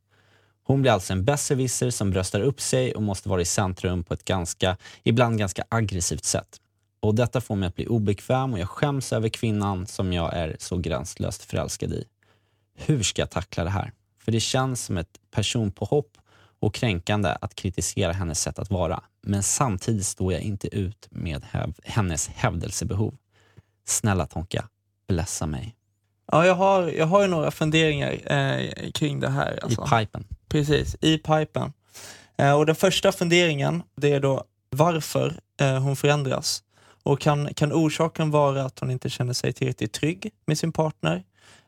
Hon 0.63 0.81
blir 0.81 0.91
alltså 0.91 1.13
en 1.13 1.25
besserwisser 1.25 1.89
som 1.89 2.11
bröstar 2.11 2.41
upp 2.41 2.61
sig 2.61 2.95
och 2.95 3.03
måste 3.03 3.29
vara 3.29 3.41
i 3.41 3.45
centrum 3.45 4.03
på 4.03 4.13
ett 4.13 4.25
ganska, 4.25 4.77
ibland 5.03 5.39
ganska 5.39 5.63
aggressivt 5.69 6.23
sätt. 6.23 6.61
Och 6.99 7.15
detta 7.15 7.41
får 7.41 7.55
mig 7.55 7.67
att 7.67 7.75
bli 7.75 7.87
obekväm 7.87 8.53
och 8.53 8.59
jag 8.59 8.69
skäms 8.69 9.13
över 9.13 9.29
kvinnan 9.29 9.87
som 9.87 10.13
jag 10.13 10.33
är 10.33 10.55
så 10.59 10.77
gränslöst 10.77 11.43
förälskad 11.43 11.93
i. 11.93 12.03
Hur 12.75 13.03
ska 13.03 13.21
jag 13.21 13.29
tackla 13.29 13.63
det 13.63 13.69
här? 13.69 13.91
För 14.19 14.31
det 14.31 14.39
känns 14.39 14.85
som 14.85 14.97
ett 14.97 15.19
personpåhopp 15.31 16.17
och 16.59 16.73
kränkande 16.73 17.35
att 17.41 17.55
kritisera 17.55 18.11
hennes 18.11 18.41
sätt 18.41 18.59
att 18.59 18.71
vara. 18.71 19.03
Men 19.21 19.43
samtidigt 19.43 20.05
står 20.05 20.33
jag 20.33 20.41
inte 20.41 20.75
ut 20.75 21.07
med 21.09 21.43
häv- 21.43 21.79
hennes 21.83 22.27
hävdelsebehov. 22.27 23.15
Snälla 23.85 24.25
Tonka, 24.25 24.67
blessa 25.07 25.45
mig. 25.45 25.75
Ja, 26.31 26.45
jag 26.45 26.55
har, 26.55 26.87
jag 26.87 27.05
har 27.05 27.21
ju 27.21 27.27
några 27.27 27.51
funderingar 27.51 28.11
eh, 28.31 28.91
kring 28.91 29.19
det 29.19 29.29
här. 29.29 29.59
Alltså. 29.63 29.85
I 29.85 29.99
pipen. 29.99 30.27
Precis, 30.47 30.95
i 31.01 31.17
pipen. 31.17 31.73
Eh, 32.37 32.53
och 32.53 32.65
den 32.65 32.75
första 32.75 33.11
funderingen, 33.11 33.83
det 33.95 34.13
är 34.13 34.19
då 34.19 34.43
varför 34.69 35.39
eh, 35.61 35.79
hon 35.79 35.95
förändras. 35.95 36.63
Och 37.03 37.19
kan, 37.19 37.53
kan 37.53 37.73
orsaken 37.73 38.31
vara 38.31 38.63
att 38.65 38.79
hon 38.79 38.91
inte 38.91 39.09
känner 39.09 39.33
sig 39.33 39.53
tillräckligt 39.53 39.93
trygg 39.93 40.31
med 40.45 40.57
sin 40.57 40.71
partner? 40.71 41.23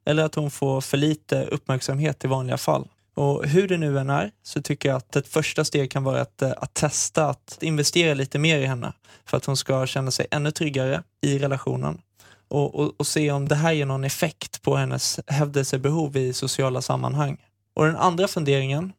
Eller 0.06 0.23
att 0.23 0.36
hon 0.36 0.52
får 0.52 0.82
för 0.82 0.97
lite 0.97 1.43
uppmärksamhet 1.45 2.25
i 2.25 2.28
vanliga 2.28 2.58
fall? 2.58 2.88
Och 3.13 3.45
hur 3.45 3.67
det 3.67 3.78
nu 3.78 4.00
än 4.00 4.10
är 4.10 4.32
så 4.43 4.62
tycker 4.62 4.89
jag 4.89 4.95
att 4.95 5.15
ett 5.15 5.28
första 5.28 5.65
steg 5.65 5.91
kan 5.91 6.04
vara 6.04 6.22
att, 6.22 6.41
eh, 6.41 6.52
att 6.58 6.74
testa 6.74 7.30
att 7.30 7.58
investera 7.62 8.13
lite 8.13 8.39
mer 8.39 8.60
i 8.60 8.65
henne 8.65 8.93
för 9.26 9.38
att 9.38 9.45
hon 9.45 9.58
ska 9.58 9.86
känna 9.86 10.12
sig 10.12 10.28
ännu 10.32 10.52
tryggare 10.52 11.04
i 11.22 11.39
relationen 11.39 12.02
och, 12.48 12.76
och, 12.76 12.93
och 12.98 13.08
se 13.08 13.32
om 13.32 13.48
det 13.48 13.56
här 13.56 13.72
ger 13.72 13.86
någon 13.86 14.04
effekt 14.04 14.62
på 14.62 14.76
hennes 14.76 15.19
hävdelsebehov 15.28 16.17
i 16.17 16.34
sociala 16.34 16.82
sammanhang. 16.82 17.38
Och 17.74 17.86
den 17.86 17.95
andra 17.95 18.28
funderingen, 18.28 18.93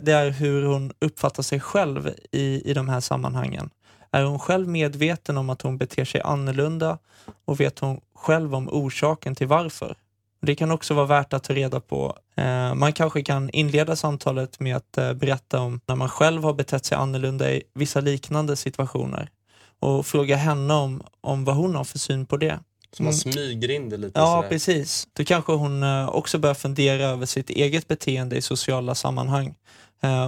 det 0.00 0.12
är 0.12 0.30
hur 0.30 0.62
hon 0.62 0.92
uppfattar 0.98 1.42
sig 1.42 1.60
själv 1.60 2.10
i, 2.32 2.70
i 2.70 2.74
de 2.74 2.88
här 2.88 3.00
sammanhangen. 3.00 3.70
Är 4.10 4.24
hon 4.24 4.38
själv 4.38 4.68
medveten 4.68 5.36
om 5.36 5.50
att 5.50 5.62
hon 5.62 5.78
beter 5.78 6.04
sig 6.04 6.20
annorlunda 6.20 6.98
och 7.44 7.60
vet 7.60 7.78
hon 7.78 8.00
själv 8.14 8.54
om 8.54 8.68
orsaken 8.68 9.34
till 9.34 9.46
varför? 9.46 9.96
Det 10.40 10.54
kan 10.54 10.70
också 10.70 10.94
vara 10.94 11.06
värt 11.06 11.32
att 11.32 11.44
ta 11.44 11.54
reda 11.54 11.80
på. 11.80 12.16
Eh, 12.36 12.74
man 12.74 12.92
kanske 12.92 13.22
kan 13.22 13.50
inleda 13.50 13.96
samtalet 13.96 14.60
med 14.60 14.76
att 14.76 14.98
eh, 14.98 15.12
berätta 15.12 15.60
om 15.60 15.80
när 15.86 15.94
man 15.96 16.08
själv 16.08 16.42
har 16.44 16.52
betett 16.54 16.84
sig 16.84 16.96
annorlunda 16.96 17.52
i 17.52 17.62
vissa 17.74 18.00
liknande 18.00 18.56
situationer 18.56 19.30
och 19.78 20.06
fråga 20.06 20.36
henne 20.36 20.74
om, 20.74 21.02
om 21.20 21.44
vad 21.44 21.56
hon 21.56 21.74
har 21.74 21.84
för 21.84 21.98
syn 21.98 22.26
på 22.26 22.36
det. 22.36 22.58
Så 22.92 23.02
man 23.02 23.14
smyger 23.14 23.70
in 23.70 23.88
det 23.88 23.96
lite 23.96 24.20
Ja, 24.20 24.26
sådär. 24.36 24.48
precis. 24.48 25.08
Då 25.12 25.24
kanske 25.24 25.52
hon 25.52 25.82
eh, 25.82 26.08
också 26.08 26.38
börjar 26.38 26.54
fundera 26.54 27.02
över 27.04 27.26
sitt 27.26 27.50
eget 27.50 27.88
beteende 27.88 28.36
i 28.36 28.42
sociala 28.42 28.94
sammanhang. 28.94 29.54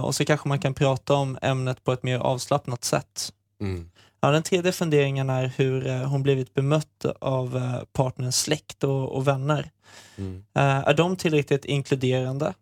Och 0.03 0.15
så 0.15 0.25
kanske 0.25 0.47
man 0.47 0.59
kan 0.59 0.73
prata 0.73 1.13
om 1.13 1.37
ämnet 1.41 1.83
på 1.83 1.91
ett 1.93 2.03
mer 2.03 2.19
avslappnat 2.19 2.83
sätt. 2.83 3.33
Mm. 3.61 3.89
Ja, 4.21 4.31
den 4.31 4.43
tredje 4.43 4.71
funderingen 4.71 5.29
är 5.29 5.51
hur 5.57 5.87
eh, 5.87 6.09
hon 6.09 6.23
blivit 6.23 6.53
bemött 6.53 7.05
av 7.21 7.57
eh, 7.57 7.83
partnerns 7.93 8.39
släkt 8.39 8.83
och, 8.83 9.15
och 9.15 9.27
vänner. 9.27 9.71
Mm. 10.17 10.43
Eh, 10.53 10.63
är 10.63 10.93
de 10.93 11.15
tillräckligt 11.15 11.65
inkluderande? 11.65 12.53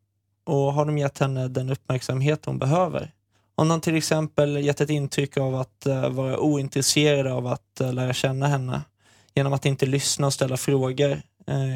Och 0.45 0.73
har 0.73 0.85
de 0.85 0.97
gett 0.97 1.17
henne 1.17 1.47
den 1.47 1.69
uppmärksamhet 1.69 2.45
hon 2.45 2.59
behöver? 2.59 3.11
Om 3.55 3.67
de 3.67 3.81
till 3.81 3.95
exempel 3.95 4.57
gett 4.57 4.81
ett 4.81 4.89
intryck 4.89 5.37
av 5.37 5.55
att 5.55 5.87
vara 6.09 6.39
ointresserade 6.39 7.33
av 7.33 7.47
att 7.47 7.79
lära 7.79 8.13
känna 8.13 8.47
henne 8.47 8.81
genom 9.35 9.53
att 9.53 9.65
inte 9.65 9.85
lyssna 9.85 10.27
och 10.27 10.33
ställa 10.33 10.57
frågor 10.57 11.21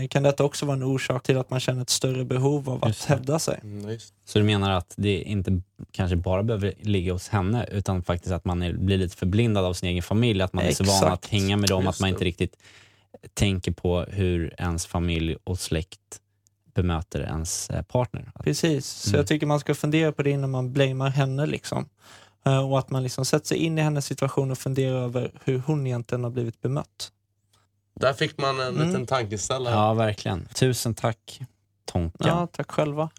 kan 0.10 0.24
detta 0.24 0.44
också 0.44 0.66
vara 0.66 0.78
en 0.78 0.84
orsak 0.84 1.24
till 1.24 1.38
att 1.38 1.50
man 1.50 1.60
känner 1.60 1.82
ett 1.82 1.90
större 1.90 2.26
behov 2.26 2.70
av 2.70 2.86
att 2.86 3.04
hävda 3.06 3.40
sig. 3.40 3.60
Mm, 3.64 3.90
just. 3.90 4.14
Så 4.26 4.40
du 4.40 4.46
menar 4.46 4.72
att 4.72 4.94
det 4.98 5.22
inte 5.22 5.62
kanske 5.92 6.16
bara 6.16 6.44
behöver 6.44 6.74
ligga 6.82 7.14
hos 7.14 7.28
henne 7.30 7.66
utan 7.72 8.04
faktiskt 8.04 8.34
att 8.34 8.46
man 8.46 8.62
är, 8.62 8.74
blir 8.74 8.98
lite 8.98 9.18
förblindad 9.18 9.66
av 9.66 9.74
sin 9.74 9.90
egen 9.90 10.04
familj, 10.04 10.42
att 10.42 10.54
man 10.54 10.66
är 10.66 10.72
så 10.72 10.84
van 10.84 10.96
Exakt. 10.96 11.14
att 11.14 11.26
hänga 11.26 11.58
med 11.58 11.70
dem 11.70 11.84
Just 11.84 11.96
att 11.96 12.02
man 12.02 12.10
inte 12.10 12.26
riktigt 12.26 12.58
tänker 13.34 13.72
på 13.72 14.02
hur 14.02 14.54
ens 14.58 14.86
familj 14.86 15.36
och 15.44 15.60
släkt 15.60 16.00
bemöter 16.74 17.22
ens 17.22 17.70
eh, 17.70 17.82
partner. 17.82 18.32
Precis, 18.44 18.86
så 18.88 19.10
Mm. 19.10 19.18
jag 19.20 19.28
tycker 19.28 19.46
man 19.48 19.60
ska 19.60 19.76
fundera 19.76 20.12
på 20.12 20.24
det 20.24 20.30
innan 20.30 20.52
man 20.52 20.74
blamear 20.74 21.10
henne. 21.10 21.46
Liksom. 21.46 21.90
Eh, 22.46 22.70
och 22.72 22.80
att 22.80 22.90
man 22.90 23.04
liksom 23.04 23.26
sätter 23.26 23.48
sig 23.48 23.58
in 23.58 23.78
i 23.78 23.82
hennes 23.82 24.06
situation 24.06 24.52
och 24.52 24.58
funderar 24.58 24.98
över 24.98 25.32
hur 25.44 25.60
hon 25.60 25.88
egentligen 25.88 26.24
har 26.24 26.32
blivit 26.32 26.62
bemött. 26.62 27.12
Där 28.02 28.14
fick 28.14 28.38
man 28.38 28.60
en 28.60 28.68
Mm. 28.76 28.88
liten 28.88 29.06
tankeställare. 29.06 29.74
Ja, 29.76 29.94
verkligen. 29.94 30.46
Tusen 30.54 30.94
tack 30.94 31.42
Tonka. 31.86 32.28
Ja, 32.28 32.48
tack 32.52 32.72
själva. 32.72 33.10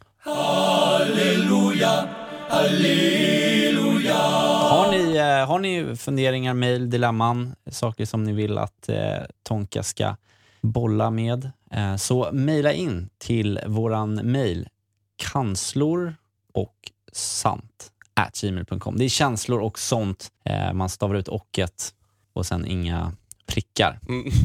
Har, 4.70 4.90
ni, 4.90 5.16
eh, 5.16 5.46
har 5.46 5.58
ni 5.58 5.96
funderingar, 5.96 6.54
mejl, 6.54 6.90
dilemman, 6.90 7.54
saker 7.70 8.04
som 8.06 8.24
ni 8.24 8.32
vill 8.32 8.58
att 8.58 8.88
eh, 8.88 8.96
Tonka 9.42 9.82
ska 9.82 10.16
bolla 10.60 11.10
med, 11.10 11.50
eh, 11.70 11.96
så 11.96 12.30
mejla 12.32 12.72
in 12.72 13.08
till 13.18 13.60
våran 13.66 14.14
mejl 14.14 14.68
kanslor 15.16 16.14
och 16.54 16.76
sant 17.12 17.90
at 18.14 18.40
gmail.com. 18.40 18.96
Det 18.98 19.04
är 19.04 19.08
känslor 19.08 19.60
och 19.60 19.78
sånt. 19.78 20.28
Eh, 20.44 20.72
man 20.72 20.88
stavar 20.88 21.14
ut 21.14 21.28
ocket 21.28 21.94
och 22.32 22.46
sen 22.46 22.66
inga 22.66 23.12
prickar. 23.46 24.00
Mm. 24.08 24.30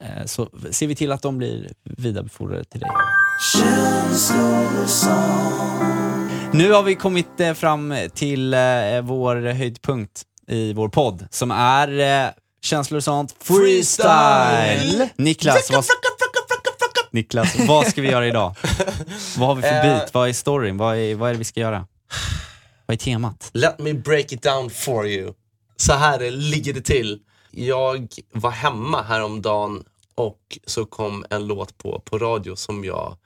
Eh, 0.00 0.24
så 0.26 0.48
ser 0.70 0.86
vi 0.86 0.94
till 0.94 1.12
att 1.12 1.22
de 1.22 1.38
blir 1.38 1.72
vidarebefordrade 1.84 2.64
till 2.64 2.80
dig. 2.80 2.90
Nu 6.52 6.72
har 6.72 6.82
vi 6.82 6.94
kommit 6.94 7.40
eh, 7.40 7.54
fram 7.54 7.94
till 8.14 8.54
eh, 8.54 8.60
vår 9.02 9.52
höjdpunkt 9.52 10.22
i 10.48 10.72
vår 10.72 10.88
podd 10.88 11.26
som 11.30 11.50
är 11.50 12.32
känslor 12.62 12.96
och 12.96 13.04
sånt 13.04 13.36
freestyle. 13.38 15.08
Niklas, 15.16 15.70
vad, 15.70 15.84
Niklas, 17.10 17.56
vad 17.58 17.86
ska 17.86 18.02
vi 18.02 18.10
göra 18.10 18.26
idag? 18.26 18.54
vad 19.38 19.48
har 19.48 19.54
vi 19.54 19.62
för 19.62 20.00
bit? 20.00 20.14
Vad 20.14 20.28
är 20.28 20.32
storyn? 20.32 20.76
Vad 20.76 20.96
är, 20.96 21.14
vad 21.14 21.28
är 21.28 21.32
det 21.32 21.38
vi 21.38 21.44
ska 21.44 21.60
göra? 21.60 21.86
Vad 22.86 22.94
är 22.94 22.98
temat? 22.98 23.50
Let 23.52 23.78
me 23.78 23.94
break 23.94 24.32
it 24.32 24.42
down 24.42 24.70
for 24.70 25.06
you. 25.06 25.32
Så 25.76 25.92
här 25.92 26.30
ligger 26.30 26.72
det 26.72 26.80
till. 26.80 27.20
Jag 27.56 28.08
var 28.32 28.50
hemma 28.50 29.02
häromdagen 29.02 29.84
och 30.14 30.58
så 30.66 30.84
kom 30.84 31.24
en 31.30 31.46
låt 31.46 31.78
på, 31.78 32.00
på 32.00 32.18
radio 32.18 32.56
som 32.56 32.84
jag... 32.84 33.16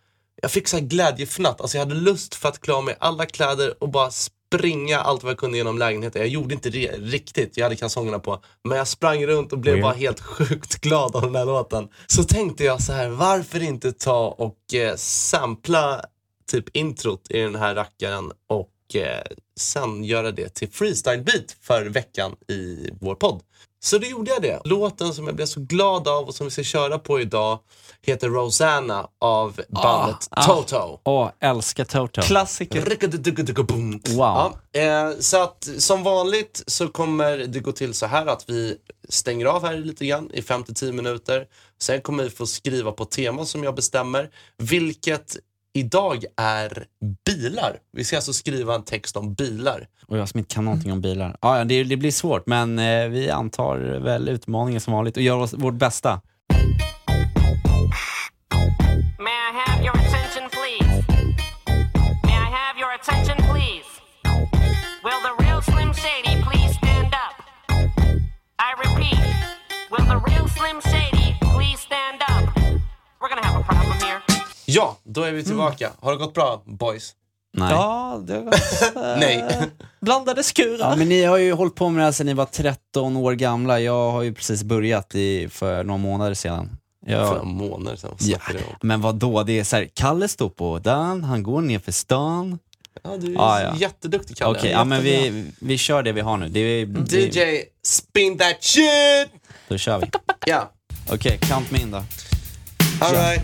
Jag 0.42 0.50
fick 0.50 0.68
så 0.68 0.76
här 0.76 0.84
glädjefnatt. 0.84 1.60
Alltså 1.60 1.76
jag 1.76 1.84
hade 1.84 2.00
lust 2.00 2.34
för 2.34 2.48
att 2.48 2.60
klä 2.60 2.74
av 2.74 2.84
mig 2.84 2.96
alla 3.00 3.26
kläder 3.26 3.82
och 3.82 3.88
bara 3.88 4.10
springa 4.10 5.00
allt 5.00 5.22
vad 5.22 5.30
jag 5.30 5.38
kunde 5.38 5.56
genom 5.56 5.78
lägenheten. 5.78 6.22
Jag 6.22 6.28
gjorde 6.28 6.54
inte 6.54 6.70
det 6.70 6.90
riktigt, 6.90 7.56
jag 7.56 7.64
hade 7.64 7.76
kalsongerna 7.76 8.18
på. 8.18 8.42
Men 8.64 8.78
jag 8.78 8.88
sprang 8.88 9.26
runt 9.26 9.52
och 9.52 9.58
blev 9.58 9.74
Weird. 9.74 9.82
bara 9.82 9.94
helt 9.94 10.20
sjukt 10.20 10.80
glad 10.80 11.16
av 11.16 11.22
den 11.22 11.34
här 11.34 11.44
låten. 11.44 11.88
Så 12.06 12.24
tänkte 12.24 12.64
jag 12.64 12.82
så 12.82 12.92
här, 12.92 13.08
varför 13.08 13.62
inte 13.62 13.92
ta 13.92 14.28
och 14.28 14.74
eh, 14.74 14.96
sampla 14.96 16.04
typ 16.50 16.76
introt 16.76 17.30
i 17.30 17.38
den 17.38 17.54
här 17.54 17.74
rackaren 17.74 18.32
och 18.46 18.96
eh, 18.96 19.22
sen 19.60 20.04
göra 20.04 20.32
det 20.32 20.48
till 20.48 20.68
freestyle 20.68 21.22
beat 21.22 21.56
för 21.60 21.86
veckan 21.86 22.36
i 22.48 22.90
vår 23.00 23.14
podd. 23.14 23.42
Så 23.80 23.98
då 23.98 24.06
gjorde 24.06 24.30
jag 24.30 24.42
det. 24.42 24.60
Låten 24.64 25.14
som 25.14 25.26
jag 25.26 25.36
blev 25.36 25.46
så 25.46 25.60
glad 25.60 26.08
av 26.08 26.24
och 26.24 26.34
som 26.34 26.46
vi 26.46 26.50
ska 26.50 26.62
köra 26.62 26.98
på 26.98 27.20
idag 27.20 27.58
heter 28.02 28.28
Rosanna 28.28 29.08
av 29.18 29.60
bandet 29.68 30.28
ah. 30.30 30.42
Toto. 30.42 31.00
Åh, 31.04 31.30
älskar 31.40 31.84
Toto. 31.84 32.22
Klassiker. 32.22 32.80
Wow. 34.08 34.58
Ja, 34.72 34.80
eh, 34.80 35.18
så 35.20 35.42
att 35.42 35.68
som 35.78 36.02
vanligt 36.02 36.62
så 36.66 36.88
kommer 36.88 37.38
det 37.38 37.60
gå 37.60 37.72
till 37.72 37.94
så 37.94 38.06
här 38.06 38.26
att 38.26 38.44
vi 38.50 38.76
stänger 39.08 39.46
av 39.46 39.64
här 39.66 39.76
lite 39.76 40.06
grann 40.06 40.30
i 40.34 40.40
5-10 40.40 40.92
minuter. 40.92 41.46
Sen 41.80 42.00
kommer 42.00 42.24
vi 42.24 42.30
få 42.30 42.46
skriva 42.46 42.92
på 42.92 43.04
tema 43.04 43.44
som 43.44 43.64
jag 43.64 43.74
bestämmer, 43.74 44.30
vilket 44.56 45.36
idag 45.72 46.24
är 46.36 46.86
bilar. 47.26 47.78
Vi 47.92 48.04
ska 48.04 48.16
alltså 48.16 48.32
skriva 48.32 48.74
en 48.74 48.84
text 48.84 49.16
om 49.16 49.34
bilar. 49.34 49.88
Och 50.08 50.18
jag 50.18 50.28
som 50.28 50.38
inte 50.38 50.54
kan 50.54 50.64
någonting 50.64 50.92
om 50.92 51.00
bilar. 51.00 51.36
Ja, 51.40 51.58
ja, 51.58 51.64
det, 51.64 51.84
det 51.84 51.96
blir 51.96 52.10
svårt, 52.10 52.46
men 52.46 52.78
eh, 52.78 53.08
vi 53.08 53.30
antar 53.30 53.76
väl 53.98 54.28
utmaningen 54.28 54.80
som 54.80 54.92
vanligt 54.92 55.16
och 55.16 55.22
gör 55.22 55.38
oss, 55.38 55.54
vårt 55.54 55.74
bästa. 55.74 56.20
Ja, 74.66 74.96
då 75.04 75.22
är 75.22 75.32
vi 75.32 75.44
tillbaka. 75.44 75.90
Har 76.00 76.12
det 76.12 76.18
gått 76.18 76.34
bra 76.34 76.62
boys? 76.64 77.14
Nej. 77.52 77.70
Ja, 77.72 78.20
det 78.26 78.40
var 78.40 78.52
eh, 78.54 79.16
Nej. 79.18 79.44
blandade 80.00 80.42
skurar. 80.42 80.90
Ja, 80.90 80.96
men 80.96 81.08
ni 81.08 81.24
har 81.24 81.36
ju 81.38 81.52
hållit 81.52 81.74
på 81.74 81.88
med 81.88 82.00
det 82.00 82.04
här 82.04 82.12
sedan 82.12 82.26
ni 82.26 82.34
var 82.34 82.44
13 82.44 83.16
år 83.16 83.32
gamla. 83.32 83.80
Jag 83.80 84.10
har 84.10 84.22
ju 84.22 84.34
precis 84.34 84.62
börjat 84.62 85.14
i, 85.14 85.48
för 85.48 85.84
några 85.84 85.98
månader 85.98 86.34
sedan. 86.34 86.70
För 87.06 87.12
Jag, 87.12 87.26
några 87.26 87.42
månader 87.44 87.96
sedan. 87.96 88.10
Vad 88.10 88.28
ja, 88.28 88.38
snackar 88.38 88.58
du 88.58 88.64
om? 88.64 88.74
men 88.82 89.00
vad 89.00 89.14
då? 89.14 89.42
Det 89.42 89.58
är 89.58 89.64
så 89.64 89.76
här, 89.76 89.88
Kalle 89.94 90.28
står 90.28 90.48
på 90.48 90.78
dan, 90.78 91.24
han 91.24 91.42
går 91.42 91.60
ner 91.60 91.78
för 91.78 91.92
stan. 91.92 92.58
Ja, 93.02 93.16
du 93.16 93.26
är 93.26 93.34
Ja, 93.34 93.62
ja. 93.62 93.74
jätteduktig 93.76 94.36
Kalle. 94.36 94.58
Okej, 94.58 94.70
ja, 94.70 94.84
men 94.84 95.02
vi, 95.02 95.44
vi 95.60 95.78
kör 95.78 96.02
det 96.02 96.12
vi 96.12 96.20
har 96.20 96.36
nu. 96.36 96.48
Det, 96.48 96.84
det, 96.84 97.36
DJ, 97.36 97.62
spin 97.84 98.38
that 98.38 98.56
shit! 98.64 99.28
Då 99.68 99.78
kör 99.78 99.98
vi. 99.98 100.06
Ja, 100.46 100.70
Okej, 101.12 101.38
count 101.42 101.70
me 101.70 101.80
in 101.80 101.90
då. 101.90 102.02
alright. 103.00 103.42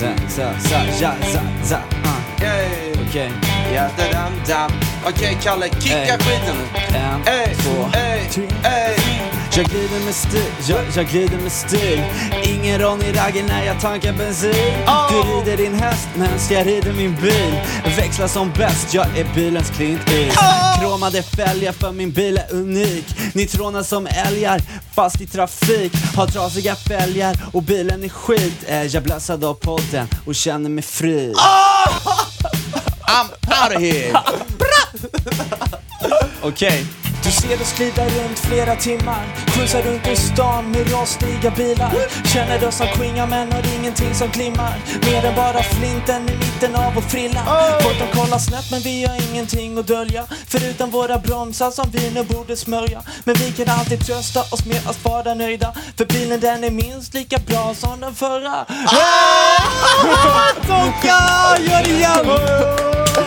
Za, 0.00 0.12
za, 0.28 0.60
za, 0.60 0.84
ja, 1.00 1.12
za, 1.32 1.42
za, 1.64 1.76
ah. 2.04 2.25
Okej, 2.36 2.92
Ja, 3.74 3.88
da. 4.48 4.68
Okej 5.08 5.38
Kalle, 5.42 5.68
kicka 5.68 6.18
skiten 6.18 6.56
en, 6.94 7.54
två. 7.56 8.05
Jag 9.56 9.66
glider 9.66 10.04
med 10.04 10.14
stil, 10.14 10.52
jag, 10.68 10.84
jag 10.96 11.06
glider 11.06 11.38
med 11.38 11.52
stil. 11.52 12.02
Ingen 12.44 12.80
Ronny 12.80 13.12
Ragge 13.12 13.44
när 13.48 13.64
jag 13.66 13.80
tankar 13.80 14.12
bensin. 14.12 14.54
Du 15.10 15.16
rider 15.16 15.56
din 15.56 15.74
häst 15.74 16.08
medan 16.14 16.38
jag 16.50 16.66
rider 16.66 16.92
min 16.92 17.16
bil. 17.22 17.60
Växlar 17.96 18.28
som 18.28 18.52
bäst, 18.52 18.94
jag 18.94 19.18
är 19.18 19.34
bilens 19.34 19.70
Clint 19.70 20.00
Eastwood 20.10 20.80
Kromade 20.80 21.22
fälgar 21.22 21.72
för 21.72 21.92
min 21.92 22.10
bil 22.10 22.38
är 22.38 22.54
unik. 22.54 23.34
Nitroner 23.34 23.82
som 23.82 24.06
älgar, 24.06 24.60
fast 24.94 25.20
i 25.20 25.26
trafik. 25.26 25.92
Har 26.16 26.26
trasiga 26.26 26.74
fälgar 26.74 27.36
och 27.52 27.62
bilen 27.62 28.04
är 28.04 28.08
skit. 28.08 28.64
Jag 28.92 29.02
blössad 29.02 29.44
av 29.44 29.54
podden 29.54 30.08
och 30.26 30.34
känner 30.34 30.70
mig 30.70 30.84
fri. 30.84 31.34
I'm 33.08 33.30
out 33.64 33.76
of 33.76 33.82
here! 33.82 34.20
Okej, 36.42 36.86
Du 37.26 37.32
ser 37.32 37.62
oss 37.62 37.72
glida 37.76 38.04
runt 38.04 38.38
flera 38.38 38.76
timmar 38.76 39.46
Skjutsar 39.56 39.82
runt 39.82 40.06
i 40.06 40.16
stan 40.16 40.70
med 40.70 40.92
rostiga 40.92 41.50
bilar. 41.50 41.92
Känner 42.24 42.68
oss 42.68 42.76
som 42.76 42.86
quingar 42.86 43.26
men 43.26 43.52
har 43.52 43.62
ingenting 43.78 44.14
som 44.14 44.28
glimmar. 44.28 44.74
Mer 45.02 45.24
än 45.24 45.34
bara 45.34 45.62
flinten 45.62 46.28
i 46.28 46.36
mitten 46.36 46.74
av 46.74 46.94
vår 46.94 47.02
frilla. 47.02 47.40
Folk 47.82 47.98
de 47.98 48.18
kollar 48.20 48.38
snett 48.38 48.70
men 48.70 48.80
vi 48.80 49.04
har 49.04 49.30
ingenting 49.30 49.78
att 49.78 49.86
dölja. 49.86 50.24
Förutom 50.48 50.90
våra 50.90 51.18
bromsar 51.18 51.70
som 51.70 51.90
vi 51.90 52.10
nu 52.10 52.24
borde 52.24 52.56
smörja. 52.56 53.02
Men 53.24 53.34
vi 53.34 53.52
kan 53.52 53.78
alltid 53.78 54.06
trösta 54.06 54.40
oss 54.40 54.66
med 54.66 54.80
att 54.86 55.04
vara 55.04 55.34
nöjda. 55.34 55.72
För 55.96 56.04
bilen 56.04 56.40
den 56.40 56.64
är 56.64 56.70
minst 56.70 57.14
lika 57.14 57.38
bra 57.38 57.74
som 57.74 58.00
den 58.00 58.14
förra. 58.14 58.64
Tonka! 60.66 61.18
Gör 61.58 61.84
det 61.84 61.90
igen! 61.90 62.26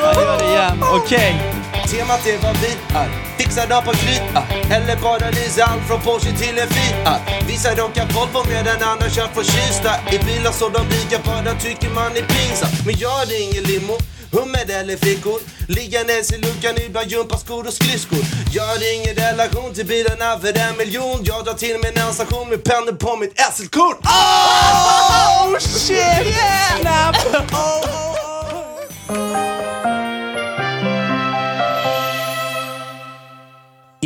Gör 0.03 0.37
det 0.37 0.45
igen, 0.45 0.83
okej. 0.83 1.58
Temat 1.91 2.27
är 2.27 2.37
vad 2.37 2.57
vi 2.57 2.71
är. 2.95 3.09
Fixar 3.37 3.93
krita. 3.93 4.43
Eller 4.75 4.95
bara 4.95 5.29
leasa 5.29 5.63
allt 5.63 5.87
från 5.87 6.01
Porsche 6.01 6.37
till 6.37 6.57
en 6.59 6.67
Fiat. 6.67 7.21
Vissa 7.47 7.75
rockar 7.75 8.05
Volvo 8.13 8.49
medan 8.49 8.83
andra 8.83 9.09
kör 9.09 9.27
för 9.27 9.43
Kista. 9.43 9.91
I 10.11 10.17
bilar 10.19 10.51
så 10.51 10.69
de 10.69 10.81
rika 10.89 11.17
bara 11.25 11.53
tycker 11.55 11.89
man 11.89 12.11
är 12.11 12.21
pinsamt. 12.21 12.85
Men 12.85 12.95
jag 12.97 13.21
är 13.21 13.41
ingen 13.41 13.63
limo. 13.63 13.97
Hummer 14.31 14.71
eller 14.71 14.97
fickor 14.97 15.39
Liggandes 15.67 16.33
i 16.33 16.37
luckan 16.37 16.75
ibland 16.85 17.11
gympaskor 17.11 17.67
och 17.67 17.73
skridskor 17.73 18.19
Jag 18.53 18.63
har 18.63 18.95
ingen 18.95 19.15
relation 19.15 19.73
till 19.73 19.85
bilarna 19.85 20.39
för 20.39 20.57
en 20.57 20.77
miljon 20.77 21.19
Jag 21.23 21.45
drar 21.45 21.53
till 21.53 21.79
med 21.79 21.97
en 21.97 22.13
station 22.13 22.49
med 22.49 22.63
pennor 22.63 22.91
på 22.91 23.15
mitt 23.17 23.33
SL-kort 23.53 23.99
Oh 24.05 25.59
shit! 25.59 25.97
Yeah! 25.97 26.79
Snap! 26.81 27.15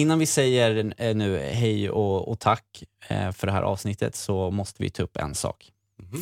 Innan 0.04 0.20
vi 0.20 0.26
säger 0.26 0.94
eh, 0.98 1.16
nu 1.16 1.38
hej 1.40 1.90
och, 1.90 2.28
och 2.28 2.40
tack 2.40 2.84
eh, 3.08 3.32
för 3.32 3.48
det 3.48 3.54
här 3.54 3.62
avsnittet 3.62 4.16
så 4.16 4.52
måste 4.52 4.84
vi 4.84 4.90
ta 4.90 5.04
upp 5.04 5.18
en 5.18 5.36
sak. 5.36 5.70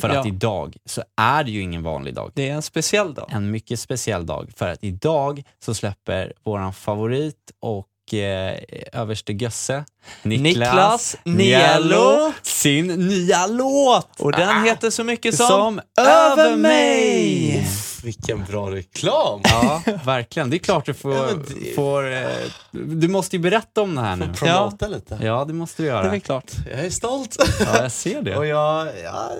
För 0.00 0.08
att 0.08 0.14
Ja. 0.14 0.26
idag 0.26 0.76
så 0.84 1.02
är 1.16 1.44
det 1.44 1.50
ju 1.50 1.60
ingen 1.60 1.82
vanlig 1.82 2.14
dag. 2.14 2.30
Det 2.34 2.48
är 2.48 2.54
en 2.54 2.62
speciell 2.62 3.14
dag. 3.14 3.28
En 3.32 3.50
mycket 3.50 3.80
speciell 3.80 4.26
dag. 4.26 4.52
För 4.56 4.68
att 4.68 4.84
idag 4.84 5.42
så 5.64 5.74
släpper 5.74 6.32
våran 6.44 6.72
favorit 6.72 7.52
och 7.60 7.86
eh, 8.12 8.58
överste 8.92 9.32
gösse 9.32 9.84
Niklas, 10.22 10.42
Niklas 10.44 11.16
Nielo. 11.24 12.32
sin 12.42 12.86
nya 12.86 13.46
låt. 13.46 14.20
Och 14.20 14.32
den 14.32 14.64
heter 14.64 14.90
så 14.90 15.04
mycket 15.04 15.34
som, 15.34 15.46
Som 15.46 15.80
Över 16.06 16.56
mig. 16.56 17.66
Vilken 18.04 18.44
bra 18.44 18.70
reklam! 18.70 19.40
Ja, 19.44 19.82
verkligen. 20.04 20.50
Det 20.50 20.56
är 20.56 20.58
klart 20.58 20.86
du 20.86 20.94
får... 20.94 21.14
Ja, 21.14 21.28
det- 21.48 21.74
får 21.74 22.12
eh, 22.12 22.26
du 22.70 23.08
måste 23.08 23.36
ju 23.36 23.42
berätta 23.42 23.82
om 23.82 23.94
det 23.94 24.00
här 24.00 24.16
nu. 24.16 24.32
Promota 24.34 24.88
lite. 24.88 25.18
Ja, 25.22 25.44
det 25.44 25.52
måste 25.52 25.82
du 25.82 25.88
Det 25.88 25.94
är 25.94 26.02
göra. 26.04 26.20
klart. 26.20 26.50
Jag 26.70 26.80
är 26.84 26.90
stolt. 26.90 27.36
Ja, 27.60 27.82
jag 27.82 27.92
ser 27.92 28.18
Och 28.18 28.24
det. 28.24 28.30
jag, 28.48 28.88
ja, 29.04 29.30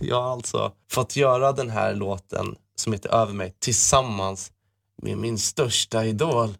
jag 0.00 0.22
har 0.22 0.32
alltså 0.32 0.72
fått 0.92 1.16
göra 1.16 1.52
den 1.52 1.70
här 1.70 1.94
låten 1.94 2.46
som 2.76 2.92
heter 2.92 3.14
Över 3.14 3.32
mig 3.32 3.54
tillsammans 3.60 4.50
med 5.02 5.18
min 5.18 5.38
största 5.38 6.04
idol 6.04 6.54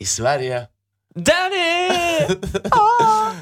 i 0.00 0.04
Sverige. 0.04 0.66
Danny! 1.20 1.56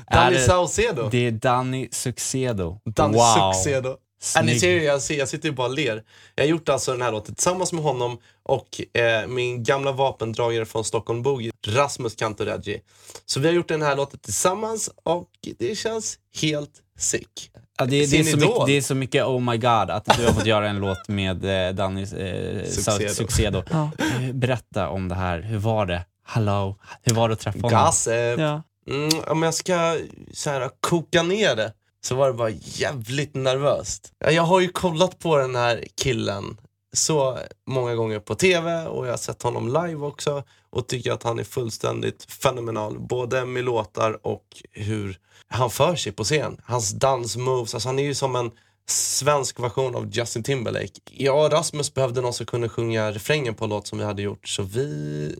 Är 0.06 0.14
Danny 0.14 0.36
det- 0.36 0.42
Saucedo. 0.42 1.08
Det 1.10 1.26
är 1.26 1.30
Danny 1.30 1.88
Succedo. 1.92 2.80
Danny 2.84 3.16
wow. 3.16 3.52
Succedo. 3.52 3.96
Ja, 4.34 4.42
ni 4.42 4.48
Snygg. 4.48 4.60
ser 4.60 4.70
ju, 4.70 4.82
jag, 4.82 5.02
ser, 5.02 5.18
jag 5.18 5.28
sitter 5.28 5.48
ju 5.48 5.54
bara 5.54 5.68
och 5.68 5.74
ler. 5.74 6.02
Jag 6.34 6.44
har 6.44 6.48
gjort 6.48 6.68
alltså 6.68 6.92
den 6.92 7.02
här 7.02 7.12
låten 7.12 7.34
tillsammans 7.34 7.72
med 7.72 7.82
honom 7.84 8.18
och 8.42 8.98
eh, 9.00 9.26
min 9.28 9.62
gamla 9.62 9.92
vapendragare 9.92 10.64
från 10.64 10.84
Stockholm 10.84 11.22
Boogie, 11.22 11.52
Rasmus 11.66 12.14
Kantoreggi. 12.14 12.80
Så 13.26 13.40
vi 13.40 13.46
har 13.46 13.54
gjort 13.54 13.68
den 13.68 13.82
här 13.82 13.96
låten 13.96 14.18
tillsammans 14.20 14.90
och 15.04 15.28
det 15.58 15.78
känns 15.78 16.18
helt 16.42 16.72
sick. 16.98 17.50
Ja, 17.78 17.84
det, 17.86 17.90
det, 18.10 18.18
är 18.18 18.24
så 18.24 18.36
mycket, 18.36 18.66
det 18.66 18.72
är 18.76 18.80
så 18.80 18.94
mycket 18.94 19.24
oh 19.24 19.40
my 19.40 19.56
god 19.56 19.90
att 19.90 20.04
du 20.04 20.26
har 20.26 20.32
fått 20.32 20.46
göra 20.46 20.68
en 20.68 20.78
låt 20.78 21.08
med 21.08 21.68
eh, 21.68 21.74
Danny 21.74 22.02
eh, 22.02 22.64
Succedo. 22.70 23.14
Succedo. 23.14 23.62
Ja. 23.70 23.90
Eh, 23.98 24.32
Berätta 24.32 24.88
om 24.88 25.08
det 25.08 25.14
här. 25.14 25.40
Hur 25.40 25.58
var 25.58 25.86
det? 25.86 26.04
Hallå? 26.22 26.76
Hur 27.02 27.14
var 27.14 27.28
det 27.28 27.32
att 27.32 27.40
träffa 27.40 27.58
honom? 27.58 27.84
Gossip. 27.86 28.38
Ja. 28.38 28.62
Mm, 28.86 29.10
om 29.26 29.42
jag 29.42 29.54
ska 29.54 29.98
så 30.32 30.50
här, 30.50 30.70
koka 30.80 31.22
ner 31.22 31.56
det 31.56 31.72
så 32.04 32.14
var 32.14 32.26
det 32.26 32.34
bara 32.34 32.50
jävligt 32.50 33.34
nervöst. 33.34 34.12
Ja, 34.18 34.30
Jag 34.30 34.42
har 34.42 34.60
ju 34.60 34.68
kollat 34.68 35.18
på 35.18 35.36
den 35.36 35.56
här 35.56 35.84
killen 36.02 36.60
så 36.92 37.38
många 37.66 37.94
gånger 37.94 38.20
på 38.20 38.34
TV 38.34 38.86
och 38.86 39.06
jag 39.06 39.12
har 39.12 39.16
sett 39.16 39.42
honom 39.42 39.66
live 39.68 40.06
också 40.06 40.42
och 40.70 40.86
tycker 40.88 41.12
att 41.12 41.22
han 41.22 41.38
är 41.38 41.44
fullständigt 41.44 42.24
fenomenal. 42.24 42.98
Både 42.98 43.46
med 43.46 43.64
låtar 43.64 44.26
och 44.26 44.44
hur 44.72 45.18
han 45.48 45.70
för 45.70 45.96
sig 45.96 46.12
på 46.12 46.24
scen. 46.24 46.60
Hans 46.64 46.90
dansmoves, 46.90 47.74
alltså 47.74 47.88
han 47.88 47.98
är 47.98 48.02
ju 48.02 48.14
som 48.14 48.36
en 48.36 48.50
svensk 48.88 49.60
version 49.60 49.94
av 49.96 50.10
Justin 50.12 50.42
Timberlake. 50.42 51.00
Jag 51.10 51.44
och 51.44 51.52
Rasmus 51.52 51.94
behövde 51.94 52.20
någon 52.20 52.32
som 52.32 52.46
kunde 52.46 52.68
sjunga 52.68 53.10
refrängen 53.12 53.54
på 53.54 53.64
en 53.64 53.70
låt 53.70 53.86
som 53.86 53.98
vi 53.98 54.04
hade 54.04 54.22
gjort 54.22 54.48
så 54.48 54.62
vi 54.62 55.34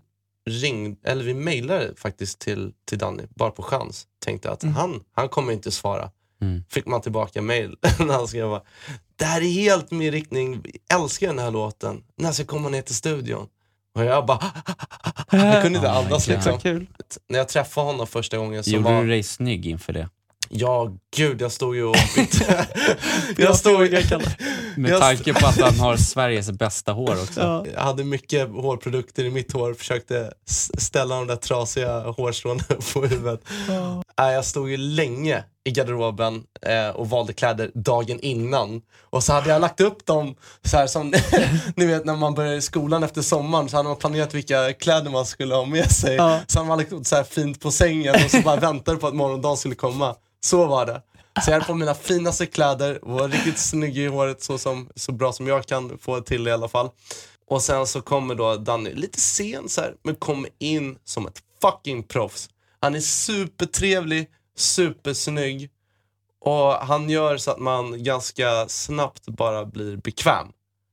ringde, 0.47 1.11
eller 1.11 1.25
vi 1.25 1.35
mejlade 1.35 1.95
faktiskt 1.97 2.39
till, 2.39 2.73
till 2.85 2.99
Danny, 2.99 3.23
bara 3.35 3.51
på 3.51 3.63
chans. 3.63 4.07
Tänkte 4.25 4.51
att 4.51 4.63
han, 4.63 5.01
han 5.13 5.29
kommer 5.29 5.53
inte 5.53 5.71
svara. 5.71 6.11
Mm. 6.43 6.65
Fick 6.69 6.87
man 6.87 7.01
tillbaka 7.01 7.43
mejl 7.43 7.77
när 7.99 8.15
han 8.15 8.29
skrev 8.29 8.49
bara, 8.49 8.63
det 9.17 9.25
här 9.25 9.41
är 9.41 9.51
helt 9.51 9.91
min 9.91 10.13
riktning, 10.13 10.63
älskar 10.95 11.27
den 11.27 11.39
här 11.39 11.51
låten, 11.51 12.05
när 12.17 12.33
ska 12.33 12.43
jag 12.43 12.49
komma 12.49 12.69
ner 12.69 12.83
till 12.83 12.95
studion? 12.95 13.47
Och 13.95 14.05
jag 14.05 14.27
bara, 14.27 14.41
jag 15.31 15.63
kunde 15.63 15.79
inte 15.79 15.91
Oh 15.91 15.97
andas 15.97 16.29
liksom. 16.29 16.59
När 17.29 17.39
jag 17.39 17.49
träffade 17.49 17.87
honom 17.87 18.07
första 18.07 18.39
gången 18.39 18.65
så 18.65 18.71
Gjorde 18.71 18.85
var, 18.85 19.03
du 19.03 19.09
dig 19.09 19.23
snygg 19.23 19.67
inför 19.67 19.93
det? 19.93 20.09
Ja 20.53 20.93
gud 21.17 21.41
jag 21.43 21.53
stod 21.53 21.77
ju 21.77 21.85
och 21.85 21.97
bytte. 22.17 22.67
jag 23.37 23.57
stod 23.57 23.81
Med 24.77 24.91
Jag- 24.91 25.01
tanke 25.01 25.35
på 25.35 25.47
att 25.47 25.61
han 25.61 25.79
har 25.81 25.97
Sveriges 25.97 26.51
bästa 26.51 26.93
hår 26.93 27.13
också. 27.23 27.41
Ja. 27.41 27.65
Jag 27.75 27.81
hade 27.81 28.05
mycket 28.05 28.49
hårprodukter 28.49 29.25
i 29.25 29.31
mitt 29.31 29.53
hår, 29.53 29.75
försökte 29.75 30.33
ställa 30.79 31.15
de 31.17 31.27
där 31.27 31.37
trasiga 31.37 32.01
hårstråna 32.01 32.65
på 32.93 33.07
huvudet. 33.07 33.41
Nej, 34.19 34.35
Jag 34.35 34.45
stod 34.45 34.71
ju 34.71 34.77
länge 34.77 35.45
i 35.65 35.71
garderoben 35.71 36.43
eh, 36.63 36.89
och 36.89 37.11
valde 37.11 37.33
kläder 37.33 37.71
dagen 37.75 38.21
innan. 38.21 38.83
Och 39.11 39.25
så 39.25 39.33
hade 39.33 39.49
jag 39.49 39.61
lagt 39.61 39.81
upp 39.81 40.07
dem 40.07 40.37
så 40.65 40.77
här 40.77 40.87
som, 40.87 41.15
ni 41.77 41.87
vet 41.87 42.05
när 42.05 42.17
man 42.17 42.35
börjar 42.35 42.55
i 42.55 42.61
skolan 42.63 43.03
efter 43.03 43.23
sommaren 43.23 43.69
så 43.69 43.77
hade 43.77 43.89
man 43.89 43.99
planerat 43.99 44.35
vilka 44.35 44.73
kläder 44.73 45.11
man 45.11 45.27
skulle 45.27 45.55
ha 45.55 45.65
med 45.65 45.91
sig. 45.91 46.17
Ja. 46.17 46.41
Så 46.47 46.59
hade 46.59 46.69
man 46.69 46.79
lagt 46.79 46.93
upp 46.93 47.07
så 47.07 47.17
här 47.17 47.25
fint 47.25 47.61
på 47.61 47.71
sängen 47.71 48.15
och 48.25 48.31
så 48.31 48.41
bara 48.41 48.57
väntade 48.61 48.99
på 48.99 49.07
att 49.07 49.15
morgondagen 49.15 49.57
skulle 49.57 49.75
komma. 49.75 50.17
Så 50.41 50.67
var 50.67 50.87
det. 50.87 51.03
Så 51.45 51.51
jag 51.51 51.55
hade 51.55 51.67
på 51.67 51.75
mina 51.75 51.95
finaste 51.95 52.47
kläder 52.47 53.05
och 53.05 53.11
var 53.11 53.29
riktigt 53.29 53.59
snygg 53.59 53.99
i 53.99 54.07
håret 54.07 54.43
så, 54.43 54.59
som, 54.59 54.89
så 54.97 55.13
bra 55.13 55.33
som 55.33 55.47
jag 55.47 55.67
kan 55.67 55.99
få 55.99 56.21
till 56.21 56.45
det 56.45 56.51
i 56.51 56.53
alla 56.53 56.69
fall. 56.69 56.89
Och 57.51 57.63
sen 57.63 57.87
så 57.87 58.01
kommer 58.01 58.35
då 58.35 58.57
Danny, 58.57 58.95
lite 58.95 59.21
sen 59.21 59.69
så 59.69 59.81
här, 59.81 59.95
men 60.03 60.15
kommer 60.15 60.51
in 60.59 60.97
som 61.05 61.27
ett 61.27 61.39
fucking 61.63 62.03
proffs. 62.03 62.49
Han 62.81 62.95
är 62.95 63.01
supertrevlig, 63.01 64.29
supersnygg 64.57 65.71
och 66.41 66.73
han 66.73 67.11
gör 67.11 67.37
så 67.37 67.51
att 67.51 67.59
man 67.59 68.05
ganska 68.05 68.69
snabbt 68.69 69.27
bara 69.27 69.65
blir 69.65 69.97
bekväm. 69.97 70.47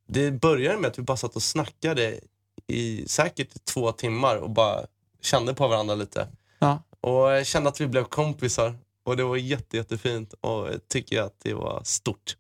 Det 0.07 0.31
började 0.31 0.77
med 0.79 0.87
att 0.91 0.99
vi 0.99 1.03
bara 1.03 1.17
satt 1.17 1.35
och 1.35 1.43
snackade 1.43 2.19
i 2.67 3.07
säkert 3.07 3.65
två 3.65 3.91
timmar 3.91 4.35
och 4.35 4.49
bara 4.49 4.85
kände 5.21 5.53
på 5.53 5.67
varandra 5.67 5.95
lite. 5.95 6.27
Ja. 6.59 6.83
Och 7.01 7.31
jag 7.31 7.47
kände 7.47 7.69
att 7.69 7.81
vi 7.81 7.87
blev 7.87 8.03
kompisar 8.03 8.77
och 9.03 9.17
det 9.17 9.23
var 9.23 9.35
jätte, 9.37 9.77
jättefint 9.77 10.33
och 10.41 10.67
jag 10.67 10.87
tycker 10.87 11.21
att 11.21 11.35
det 11.43 11.53
var 11.53 11.81
stort. 11.83 12.37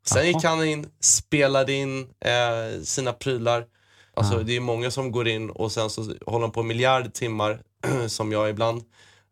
Och 0.00 0.08
sen 0.08 0.18
Jaha. 0.18 0.26
gick 0.26 0.44
han 0.44 0.64
in, 0.64 0.90
spelade 1.00 1.72
in 1.72 2.08
eh, 2.20 2.82
sina 2.84 3.12
prylar. 3.12 3.66
Alltså 4.14 4.34
Ja. 4.34 4.42
det 4.42 4.56
är 4.56 4.60
många 4.60 4.90
som 4.90 5.12
går 5.12 5.28
in 5.28 5.50
och 5.50 5.72
sen 5.72 5.90
så 5.90 6.02
håller 6.26 6.40
de 6.42 6.52
på 6.52 6.62
miljard 6.62 7.12
timmar 7.14 7.62
som 8.08 8.32
jag 8.32 8.50
ibland. 8.50 8.84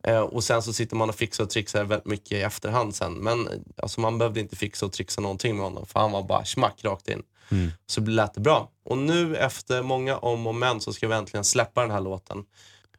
Eh, 0.03 0.21
och 0.21 0.45
sen 0.45 0.63
så 0.63 0.73
sitter 0.73 0.97
man 0.97 1.09
och 1.09 1.15
fixar 1.15 1.45
och 1.45 1.51
trixar 1.51 1.85
väldigt 1.85 2.07
mycket 2.07 2.33
i 2.33 2.41
efterhand 2.41 2.95
sen. 2.95 3.13
Men 3.13 3.49
alltså, 3.83 4.01
man 4.01 4.19
behövde 4.19 4.41
inte 4.41 4.57
fixa 4.57 4.87
och 4.87 4.93
trixa 4.93 5.21
någonting 5.21 5.57
med 5.57 5.65
honom 5.65 5.87
för 5.87 6.01
han 6.01 6.13
var 6.13 6.23
bara 6.23 6.45
smack 6.45 6.85
rakt 6.85 7.09
in. 7.09 7.23
Mm. 7.51 7.71
Så 7.87 8.01
det 8.01 8.11
lät 8.11 8.35
det 8.35 8.41
bra. 8.41 8.71
Och 8.85 8.99
nu 8.99 9.37
efter 9.37 9.83
många 9.83 10.17
om 10.17 10.47
och 10.47 10.55
men 10.55 10.81
så 10.81 10.93
ska 10.93 11.09
vi 11.09 11.15
äntligen 11.15 11.45
släppa 11.45 11.81
den 11.81 11.91
här 11.91 12.01
låten. 12.01 12.45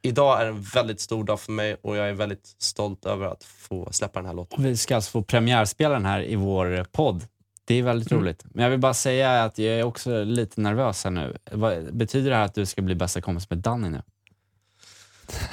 Idag 0.02 0.42
är 0.42 0.46
en 0.46 0.62
väldigt 0.62 1.00
stor 1.00 1.24
dag 1.24 1.40
för 1.40 1.52
mig 1.52 1.78
och 1.82 1.98
jag 1.98 2.10
är 2.10 2.14
väldigt 2.14 2.56
stolt 2.58 3.06
över 3.06 3.28
att 3.28 3.44
få 3.44 3.90
släppa 3.92 4.20
den 4.20 4.26
här 4.26 4.34
låten. 4.34 4.64
Vi 4.64 4.78
ska 4.78 4.96
alltså 4.96 5.12
få 5.12 5.24
premiärspela 5.24 5.94
den 5.94 6.06
här 6.06 6.24
i 6.24 6.36
vår 6.36 6.86
podd. 6.92 7.28
Det 7.66 7.76
är 7.76 7.84
väldigt 7.84 8.12
roligt. 8.12 8.46
Men 8.50 8.64
jag 8.64 8.70
vill 8.70 8.80
bara 8.80 8.94
säga 8.94 9.44
att 9.44 9.58
jag 9.58 9.80
är 9.80 9.84
också 9.84 10.24
lite 10.24 10.62
nervös 10.62 11.04
här 11.04 11.12
nu. 11.12 11.38
Vad, 11.52 11.96
betyder 11.96 12.30
det 12.30 12.36
här 12.36 12.46
att 12.46 12.56
du 12.56 12.66
ska 12.66 12.82
bli 12.82 12.96
bästa 12.96 13.22
kompis 13.22 13.50
med 13.50 13.60
Danny 13.60 13.90
nu? 13.90 14.02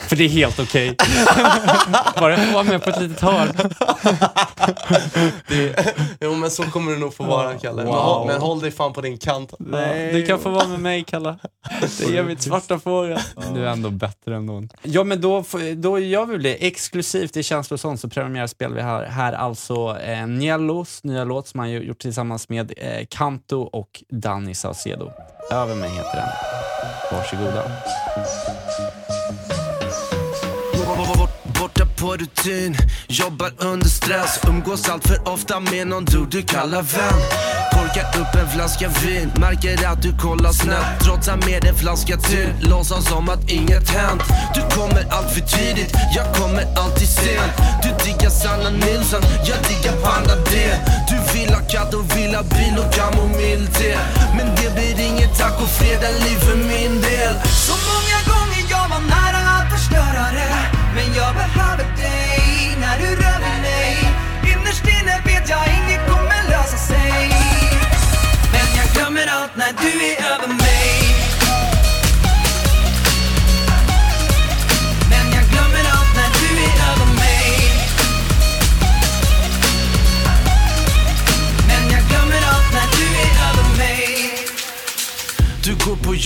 För 0.09 0.17
det 0.17 0.25
är 0.25 0.29
helt 0.29 0.59
okej. 0.59 0.97
bara 2.21 2.31
jag 2.31 2.47
får 2.47 2.53
vara 2.53 2.63
med 2.65 2.83
på 2.85 2.91
ett 2.91 3.01
litet 3.01 3.21
hörn. 3.21 3.49
Det, 5.49 5.95
jo 6.21 6.35
men 6.35 6.51
så 6.51 6.63
kommer 6.63 6.93
det 6.93 6.99
nog 6.99 7.15
få 7.15 7.25
vara 7.25 7.55
Kalle. 7.59 7.77
Men, 7.77 7.87
Wow. 7.87 7.97
håll, 7.97 8.27
men 8.27 8.41
håll 8.41 8.61
dig 8.61 8.71
fan 8.71 8.93
på 8.93 9.01
din 9.01 9.19
kant. 9.19 9.55
Nej. 9.59 10.13
Du 10.13 10.27
kan 10.27 10.39
få 10.39 10.51
vara 10.51 10.67
med 10.67 10.81
mig, 10.81 11.05
Kalle. 11.05 11.37
Det 11.99 12.17
är 12.17 12.23
mitt 12.23 12.43
svarta 12.43 12.79
fågel. 12.79 13.19
Du 13.55 13.67
är 13.67 13.71
ändå 13.73 13.91
bättre 13.91 14.37
än 14.37 14.47
någon. 14.47 14.69
Ja, 14.83 15.05
men 15.05 15.21
då, 15.21 15.45
då 15.77 15.99
gör 15.99 16.27
vi 16.27 16.39
det. 16.39 16.67
Exklusivt 16.67 17.37
i 17.37 17.43
Känslosång 17.43 17.99
så 17.99 18.09
premiärspelar 18.09 18.75
vi 18.75 18.83
här, 18.83 19.05
här 19.05 19.33
alltså 19.33 19.99
eh, 20.01 20.27
Niellos 20.27 21.05
nya 21.05 21.25
låt 21.25 21.49
som 21.49 21.61
han 21.61 21.71
gjort 21.71 21.99
tillsammans 21.99 22.49
med 22.49 22.73
eh, 22.77 23.07
Kanto 23.11 23.61
och 23.61 24.03
Danny 24.11 24.55
Saucedo. 24.55 25.11
Över 25.53 25.75
mig 25.75 25.91
heter 25.91 26.15
den. 26.17 26.29
Varsågoda. 27.19 27.63
På 32.01 32.17
rutin, 32.17 32.77
jobbar 33.09 33.53
under 33.59 33.89
stress 33.89 34.41
Umgås 34.49 34.89
allt 34.89 35.09
för 35.09 35.29
ofta 35.29 35.61
med 35.61 35.87
någon 35.87 36.05
du 36.05 36.27
du 36.31 36.43
kallar 36.43 36.83
vän. 36.83 37.21
Korkar 37.73 38.21
upp 38.21 38.35
en 38.35 38.49
flaska 38.49 38.89
vin, 38.89 39.33
märker 39.37 39.87
att 39.89 40.03
du 40.03 40.13
kollar 40.17 40.53
snett. 40.53 41.01
Trotsar 41.05 41.37
med 41.37 41.65
en 41.65 41.75
flaska 41.75 42.17
till, 42.17 42.49
låtsas 42.61 43.09
som 43.09 43.29
att 43.29 43.51
inget 43.51 43.91
hänt. 43.91 44.23
Du 44.55 44.61
kommer 44.77 45.03
allt 45.11 45.31
för 45.35 45.41
tidigt, 45.41 45.93
jag 46.17 46.27
kommer 46.37 46.65
alltid 46.83 47.09
sent. 47.09 47.53
Du 47.83 47.91
diggar 48.05 48.31
Sanna 48.31 48.71
Nilsson, 48.71 49.23
jag 49.49 49.59
diggar 49.69 49.97
Panda 50.05 50.37
D 50.51 50.53
Du 51.11 51.17
vill 51.33 51.51
ha 51.55 51.61
katt 51.61 51.95
och 51.95 52.17
vill 52.17 52.35
ha 52.35 52.43
bil 52.43 52.75
och 52.83 52.93
kamomillte 52.95 53.99
Men 54.37 54.47
det 54.59 54.71
blir 54.75 55.07
inget 55.09 55.39
taco 55.39 55.67
fredag 55.67 56.13
liv 56.25 56.39
för 56.47 56.57
min 56.57 56.95
del. 57.01 57.35
Så 57.67 57.75
många 57.91 58.19
gånger 58.31 58.63
jag 58.71 58.89
var 58.89 59.03
nära 59.17 59.41
att 59.57 59.69
förstöra 59.75 60.25
det. 60.39 60.79
Men 60.95 61.15
jag 61.15 61.35
behöver 61.35 61.88
när 62.99 63.07
du 63.07 63.17
rör 63.23 63.39
vid 63.39 63.63
mig 63.63 63.97
Innerst 64.53 64.85
inne 64.85 65.23
vet 65.25 65.49
jag 65.49 65.65
inget 65.69 66.07
kommer 66.09 66.51
lösa 66.51 66.77
sig. 66.77 67.31
Men 68.53 68.77
jag 68.77 68.87
glömmer 68.95 69.27
allt 69.27 69.57
när 69.57 69.73
du 69.83 70.05
är 70.05 70.33
över 70.33 70.49
mig 70.49 70.58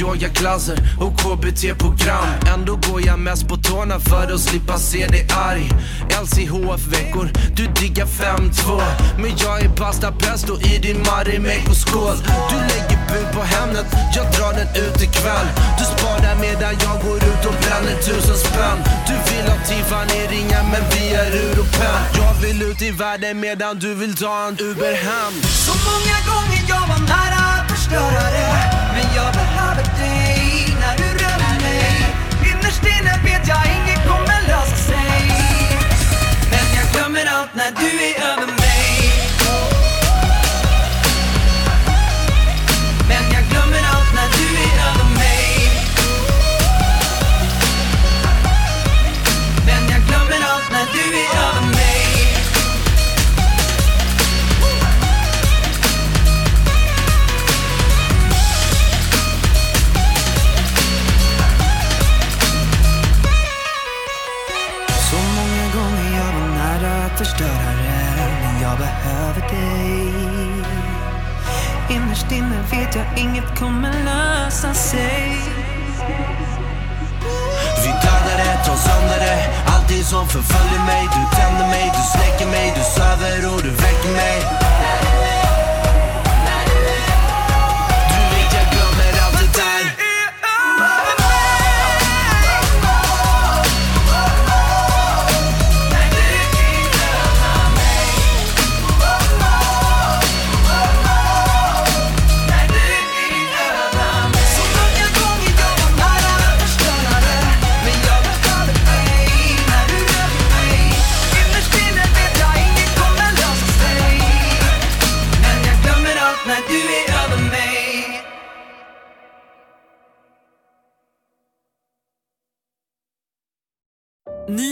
yogaklasser 0.00 0.78
och 1.00 1.18
KBT-program 1.20 2.26
Ändå 2.54 2.78
går 2.88 3.06
jag 3.06 3.18
mest 3.18 3.48
på 3.48 3.56
tårna 3.56 4.00
för 4.00 4.34
att 4.34 4.40
slippa 4.40 4.78
se 4.78 5.06
dig 5.06 5.26
arg. 5.30 5.70
LCHF-veckor, 6.22 7.30
du 7.56 7.66
diggar 7.66 8.06
5-2 8.06 8.82
Men 9.18 9.32
jag 9.36 9.60
är 9.60 9.68
pasta 9.68 10.12
pesto 10.12 10.60
i 10.60 10.78
din 10.78 11.02
Marimekko-skål 11.02 12.16
Du 12.50 12.56
lägger 12.56 12.98
bud 13.08 13.28
på 13.34 13.42
Hemnet, 13.42 13.86
jag 14.16 14.26
drar 14.34 14.52
den 14.52 14.68
ut 14.84 15.02
ikväll. 15.02 15.48
Du 15.78 15.84
sparar 15.84 16.36
medan 16.40 16.74
jag 16.84 16.96
går 17.04 17.16
ut 17.16 17.44
och 17.46 17.56
bränner 17.62 17.96
tusen 18.02 18.36
spänn. 18.36 18.78
Du 19.08 19.14
vill 19.28 19.46
ha 19.50 19.56
Tiffany-ringar 19.68 20.64
men 20.72 20.82
vi 20.92 21.14
är 21.14 21.30
ur 21.42 21.52
Jag 22.16 22.34
vill 22.42 22.62
ut 22.62 22.82
i 22.82 22.90
världen 22.90 23.40
medan 23.40 23.78
du 23.78 23.94
vill 23.94 24.16
ta 24.16 24.46
en 24.48 24.56
Uber 24.58 24.94
hem. 24.94 25.34
Så 25.42 25.72
många 25.88 26.18
gånger 26.30 26.60
jag 26.68 26.80
var 26.80 27.00
nära 27.08 27.40
att 27.56 27.70
förstöra 27.70 28.22
det 28.36 28.52
Men 28.94 29.16
jag 29.16 29.51
när 37.54 37.70
du 37.80 38.04
är 38.04 38.32
över 38.32 38.46
mig. 38.46 38.61
Inne 72.32 72.62
vet 72.70 72.94
jag 72.94 73.18
inget 73.18 73.58
kommer 73.58 73.92
lösa 74.04 74.74
sig. 74.74 75.36
Vi 77.82 77.88
dödar 77.88 78.36
det, 78.36 78.64
tar 78.66 78.76
sönder 78.76 79.20
det. 79.26 79.40
Allting 79.72 80.04
som 80.04 80.28
förföljer 80.28 80.84
mig. 80.86 81.02
Du 81.14 81.36
tänder 81.36 81.66
mig, 81.66 81.92
du 81.96 82.02
släcker 82.18 82.46
mig. 82.46 82.72
Du 82.76 82.82
söver 83.00 83.54
och 83.54 83.62
du 83.62 83.70
väcker 83.70 84.12
mig. 84.12 84.21